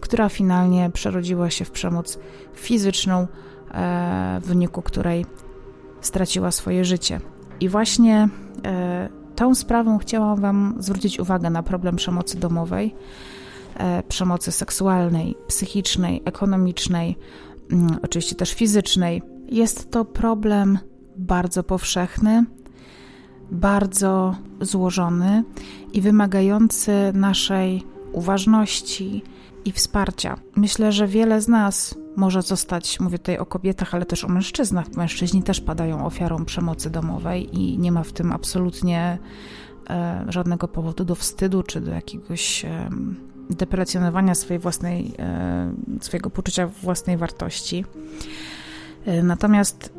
która 0.00 0.28
finalnie 0.28 0.90
przerodziła 0.90 1.50
się 1.50 1.64
w 1.64 1.70
przemoc 1.70 2.18
fizyczną, 2.54 3.26
w 4.40 4.46
wyniku 4.46 4.82
której 4.82 5.26
straciła 6.00 6.50
swoje 6.50 6.84
życie. 6.84 7.20
I 7.60 7.68
właśnie 7.68 8.28
tą 9.42 9.54
sprawą 9.54 9.98
chciałam 9.98 10.40
Wam 10.40 10.74
zwrócić 10.78 11.20
uwagę 11.20 11.50
na 11.50 11.62
problem 11.62 11.96
przemocy 11.96 12.38
domowej, 12.38 12.94
e, 13.74 14.02
przemocy 14.02 14.52
seksualnej, 14.52 15.34
psychicznej, 15.46 16.22
ekonomicznej, 16.24 17.16
mm, 17.72 17.96
oczywiście 18.02 18.34
też 18.34 18.54
fizycznej. 18.54 19.22
Jest 19.48 19.90
to 19.90 20.04
problem 20.04 20.78
bardzo 21.16 21.62
powszechny, 21.62 22.44
bardzo 23.50 24.36
złożony 24.60 25.44
i 25.92 26.00
wymagający 26.00 26.92
naszej 27.14 27.82
uważności 28.12 29.22
i 29.64 29.72
wsparcia. 29.72 30.36
Myślę, 30.56 30.92
że 30.92 31.06
wiele 31.06 31.40
z 31.40 31.48
nas 31.48 31.94
może 32.16 32.42
zostać, 32.42 33.00
mówię 33.00 33.18
tutaj 33.18 33.38
o 33.38 33.46
kobietach, 33.46 33.94
ale 33.94 34.06
też 34.06 34.24
o 34.24 34.28
mężczyznach. 34.28 34.86
Mężczyźni 34.96 35.42
też 35.42 35.60
padają 35.60 36.06
ofiarą 36.06 36.44
przemocy 36.44 36.90
domowej 36.90 37.58
i 37.58 37.78
nie 37.78 37.92
ma 37.92 38.02
w 38.02 38.12
tym 38.12 38.32
absolutnie 38.32 39.18
e, 39.90 40.24
żadnego 40.28 40.68
powodu 40.68 41.04
do 41.04 41.14
wstydu 41.14 41.62
czy 41.62 41.80
do 41.80 41.90
jakiegoś 41.90 42.64
e, 42.64 42.90
deprecjonowania 43.50 44.34
swojej 44.34 44.60
własnej, 44.60 45.14
e, 45.18 45.72
swojego 46.00 46.30
poczucia 46.30 46.66
własnej 46.66 47.16
wartości. 47.16 47.84
E, 49.04 49.22
natomiast 49.22 49.92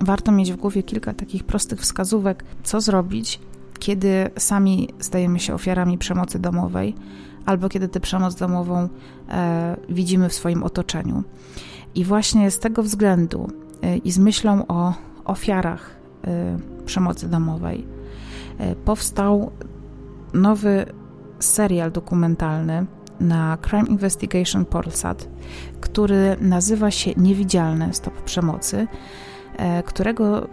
warto 0.00 0.32
mieć 0.32 0.52
w 0.52 0.56
głowie 0.56 0.82
kilka 0.82 1.14
takich 1.14 1.44
prostych 1.44 1.80
wskazówek, 1.80 2.44
co 2.62 2.80
zrobić, 2.80 3.40
kiedy 3.78 4.30
sami 4.38 4.88
stajemy 4.98 5.40
się 5.40 5.54
ofiarami 5.54 5.98
przemocy 5.98 6.38
domowej 6.38 6.94
albo 7.46 7.68
kiedy 7.68 7.88
tę 7.88 8.00
przemoc 8.00 8.34
domową 8.34 8.88
e, 9.28 9.76
widzimy 9.88 10.28
w 10.28 10.34
swoim 10.34 10.62
otoczeniu. 10.62 11.22
I 11.94 12.04
właśnie 12.04 12.50
z 12.50 12.58
tego 12.58 12.82
względu 12.82 13.50
e, 13.82 13.96
i 13.96 14.10
z 14.10 14.18
myślą 14.18 14.66
o 14.66 14.94
ofiarach 15.24 15.96
e, 16.24 16.58
przemocy 16.86 17.28
domowej 17.28 17.86
e, 18.58 18.74
powstał 18.74 19.50
nowy 20.34 20.86
serial 21.38 21.92
dokumentalny 21.92 22.86
na 23.20 23.58
Crime 23.68 23.88
Investigation 23.88 24.64
Polsat, 24.64 25.28
który 25.80 26.36
nazywa 26.40 26.90
się 26.90 27.10
Niewidzialne 27.16 27.94
Stop 27.94 28.22
Przemocy, 28.22 28.86
e, 29.56 29.82
którego 29.82 30.48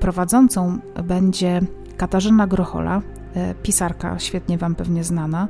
prowadzącą 0.00 0.78
będzie 1.04 1.60
Katarzyna 1.96 2.46
Grochola, 2.46 3.02
e, 3.34 3.54
pisarka 3.54 4.18
świetnie 4.18 4.58
Wam 4.58 4.74
pewnie 4.74 5.04
znana, 5.04 5.48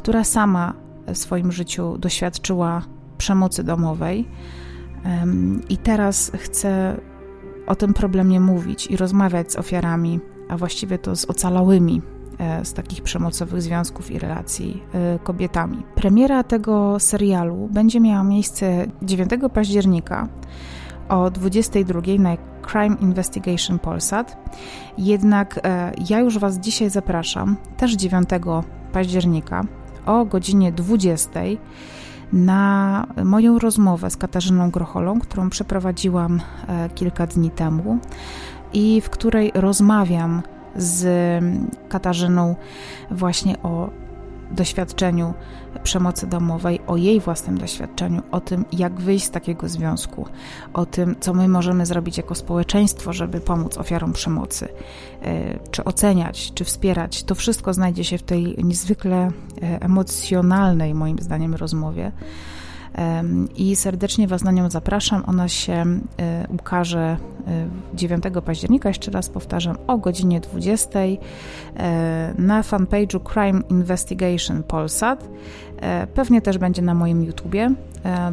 która 0.00 0.24
sama 0.24 0.74
w 1.06 1.18
swoim 1.18 1.52
życiu 1.52 1.98
doświadczyła 1.98 2.82
przemocy 3.18 3.64
domowej 3.64 4.28
i 5.68 5.76
teraz 5.76 6.32
chce 6.34 7.00
o 7.66 7.74
tym 7.74 7.94
problemie 7.94 8.40
mówić 8.40 8.86
i 8.86 8.96
rozmawiać 8.96 9.52
z 9.52 9.56
ofiarami, 9.56 10.20
a 10.48 10.56
właściwie 10.56 10.98
to 10.98 11.16
z 11.16 11.24
ocalałymi 11.24 12.02
e, 12.38 12.64
z 12.64 12.72
takich 12.72 13.02
przemocowych 13.02 13.62
związków 13.62 14.10
i 14.10 14.18
relacji 14.18 14.82
e, 14.94 15.18
kobietami. 15.18 15.82
Premiera 15.94 16.42
tego 16.42 17.00
serialu 17.00 17.68
będzie 17.72 18.00
miała 18.00 18.24
miejsce 18.24 18.86
9 19.02 19.30
października 19.54 20.28
o 21.08 21.30
22 21.30 22.00
na 22.18 22.36
Crime 22.72 22.96
Investigation 23.00 23.78
Polsat. 23.78 24.36
Jednak 24.98 25.60
e, 25.64 25.92
ja 26.08 26.20
już 26.20 26.38
Was 26.38 26.58
dzisiaj 26.58 26.90
zapraszam, 26.90 27.56
też 27.76 27.92
9 27.92 28.28
października 28.92 29.64
o 30.06 30.24
godzinie 30.24 30.72
20 30.72 31.40
na 32.32 33.06
moją 33.24 33.58
rozmowę 33.58 34.10
z 34.10 34.16
Katarzyną 34.16 34.70
Grocholą, 34.70 35.20
którą 35.20 35.50
przeprowadziłam 35.50 36.40
e, 36.68 36.88
kilka 36.88 37.26
dni 37.26 37.50
temu 37.50 37.98
i 38.72 39.00
w 39.00 39.10
której 39.10 39.52
rozmawiam 39.54 40.42
z 40.76 41.04
Katarzyną 41.88 42.56
właśnie 43.10 43.62
o 43.62 43.90
doświadczeniu 44.50 45.34
przemocy 45.82 46.26
domowej, 46.26 46.80
o 46.86 46.96
jej 46.96 47.20
własnym 47.20 47.58
doświadczeniu, 47.58 48.22
o 48.30 48.40
tym, 48.40 48.64
jak 48.72 49.00
wyjść 49.00 49.24
z 49.24 49.30
takiego 49.30 49.68
związku, 49.68 50.26
o 50.72 50.86
tym, 50.86 51.16
co 51.20 51.34
my 51.34 51.48
możemy 51.48 51.86
zrobić 51.86 52.16
jako 52.16 52.34
społeczeństwo, 52.34 53.12
żeby 53.12 53.40
pomóc 53.40 53.78
ofiarom 53.78 54.12
przemocy, 54.12 54.68
e, 55.22 55.58
czy 55.70 55.84
oceniać, 55.84 56.52
czy 56.54 56.64
wspierać. 56.64 57.24
To 57.24 57.34
wszystko 57.34 57.74
znajdzie 57.74 58.04
się 58.04 58.18
w 58.18 58.22
tej 58.22 58.56
niezwykle 58.64 59.16
e, 59.16 59.30
emocjonalnej, 59.82 60.94
moim 60.94 61.18
zdaniem, 61.18 61.54
rozmowie 61.54 62.12
i 63.56 63.76
serdecznie 63.76 64.28
Was 64.28 64.44
na 64.44 64.52
nią 64.52 64.70
zapraszam. 64.70 65.24
Ona 65.26 65.48
się 65.48 65.84
e, 66.18 66.46
ukaże 66.48 67.16
9 67.94 68.26
e, 68.26 68.42
października, 68.42 68.88
jeszcze 68.88 69.10
raz 69.10 69.28
powtarzam, 69.28 69.76
o 69.86 69.98
godzinie 69.98 70.40
20 70.40 70.98
e, 70.98 71.18
na 72.38 72.62
fanpage'u 72.62 73.20
Crime 73.32 73.60
Investigation 73.70 74.62
Polsat. 74.62 75.28
Pewnie 76.14 76.42
też 76.42 76.58
będzie 76.58 76.82
na 76.82 76.94
moim 76.94 77.24
YouTubie, 77.24 77.74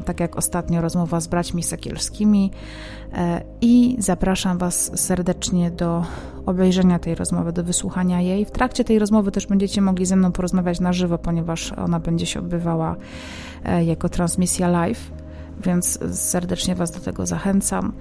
tak 0.05 0.19
jak 0.19 0.37
ostatnio 0.37 0.81
rozmowa 0.81 1.19
z 1.19 1.27
braćmi 1.27 1.63
Sekielskimi. 1.63 2.51
I 3.61 3.95
zapraszam 3.99 4.57
Was 4.57 4.99
serdecznie 4.99 5.71
do 5.71 6.03
obejrzenia 6.45 6.99
tej 6.99 7.15
rozmowy, 7.15 7.53
do 7.53 7.63
wysłuchania 7.63 8.21
jej. 8.21 8.45
W 8.45 8.51
trakcie 8.51 8.83
tej 8.83 8.99
rozmowy 8.99 9.31
też 9.31 9.47
będziecie 9.47 9.81
mogli 9.81 10.05
ze 10.05 10.15
mną 10.15 10.31
porozmawiać 10.31 10.79
na 10.79 10.93
żywo, 10.93 11.17
ponieważ 11.17 11.73
ona 11.73 11.99
będzie 11.99 12.25
się 12.25 12.39
odbywała 12.39 12.95
E, 13.67 13.83
jako 13.83 14.09
transmisja 14.09 14.67
live, 14.67 15.11
więc 15.63 15.99
serdecznie 16.11 16.75
Was 16.75 16.91
do 16.91 16.99
tego 16.99 17.25
zachęcam 17.25 17.93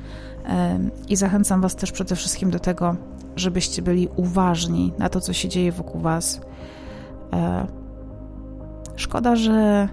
e, 0.49 0.79
i 1.09 1.17
zachęcam 1.17 1.61
Was 1.61 1.77
też 1.77 1.93
przede 1.93 2.17
wszystkim 2.17 2.51
do 2.51 2.59
tego, 2.59 2.97
żebyście 3.37 3.83
byli 3.83 4.09
uważni 4.17 4.93
na 4.99 5.09
to, 5.09 5.21
co 5.21 5.33
się 5.33 5.49
dzieje 5.49 5.73
wokół 5.73 6.01
Was. 6.01 6.41
Szkoda, 8.97 9.37
że 9.37 9.89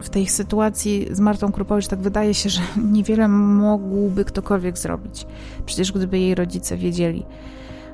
w 0.00 0.10
tej 0.10 0.26
sytuacji 0.26 1.06
z 1.10 1.20
Martą 1.20 1.52
Krupowicz 1.52 1.86
tak 1.86 1.98
wydaje 1.98 2.34
się, 2.34 2.48
że 2.48 2.60
niewiele 2.92 3.28
mógłby 3.28 4.24
ktokolwiek 4.24 4.78
zrobić. 4.78 5.26
Przecież 5.66 5.92
gdyby 5.92 6.18
jej 6.18 6.34
rodzice 6.34 6.76
wiedzieli 6.76 7.26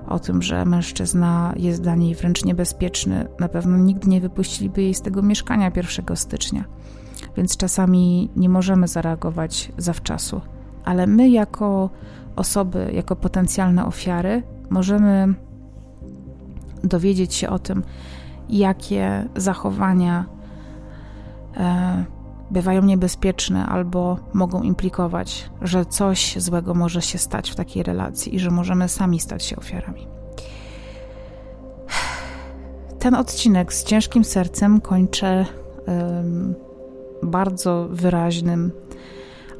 o 0.08 0.18
tym, 0.18 0.42
że 0.42 0.64
mężczyzna 0.64 1.52
jest 1.56 1.82
dla 1.82 1.94
niej 1.94 2.14
wręcz 2.14 2.44
niebezpieczny, 2.44 3.28
na 3.40 3.48
pewno 3.48 3.76
nigdy 3.76 4.08
nie 4.08 4.20
wypuściliby 4.20 4.82
jej 4.82 4.94
z 4.94 5.00
tego 5.00 5.22
mieszkania 5.22 5.70
1 5.76 6.16
stycznia. 6.16 6.64
Więc 7.36 7.56
czasami 7.56 8.30
nie 8.36 8.48
możemy 8.48 8.88
zareagować 8.88 9.72
zawczasu. 9.78 10.40
Ale 10.84 11.06
my, 11.06 11.28
jako 11.28 11.90
osoby, 12.36 12.90
jako 12.94 13.16
potencjalne 13.16 13.86
ofiary, 13.86 14.42
możemy 14.70 15.34
dowiedzieć 16.84 17.34
się 17.34 17.48
o 17.48 17.58
tym, 17.58 17.82
jakie 18.58 19.28
zachowania 19.36 20.24
e, 21.56 22.04
bywają 22.50 22.82
niebezpieczne 22.82 23.66
albo 23.66 24.18
mogą 24.32 24.62
implikować, 24.62 25.50
że 25.62 25.86
coś 25.86 26.34
złego 26.38 26.74
może 26.74 27.02
się 27.02 27.18
stać 27.18 27.50
w 27.50 27.54
takiej 27.54 27.82
relacji 27.82 28.34
i 28.34 28.38
że 28.38 28.50
możemy 28.50 28.88
sami 28.88 29.20
stać 29.20 29.44
się 29.44 29.56
ofiarami. 29.56 30.06
Ten 32.98 33.14
odcinek 33.14 33.72
z 33.72 33.84
ciężkim 33.84 34.24
sercem 34.24 34.80
kończę 34.80 35.46
bardzo 37.22 37.88
wyraźnym 37.90 38.72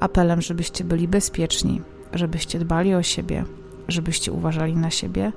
apelem, 0.01 0.41
żebyście 0.41 0.84
byli 0.84 1.09
bezpieczni, 1.09 1.82
żebyście 2.12 2.59
dbali 2.59 2.95
o 2.95 3.03
siebie, 3.03 3.45
żebyście 3.88 4.32
uważali 4.32 4.76
na 4.76 4.91
siebie 4.91 5.32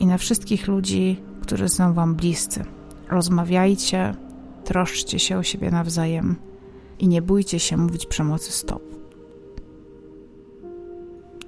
i 0.00 0.06
na 0.06 0.18
wszystkich 0.18 0.68
ludzi, 0.68 1.22
którzy 1.42 1.68
są 1.68 1.94
Wam 1.94 2.14
bliscy. 2.14 2.64
Rozmawiajcie, 3.08 4.14
troszczcie 4.64 5.18
się 5.18 5.38
o 5.38 5.42
siebie 5.42 5.70
nawzajem 5.70 6.36
i 6.98 7.08
nie 7.08 7.22
bójcie 7.22 7.60
się 7.60 7.76
mówić 7.76 8.06
przemocy 8.06 8.52
stop. 8.52 8.82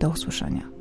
Do 0.00 0.08
usłyszenia. 0.08 0.73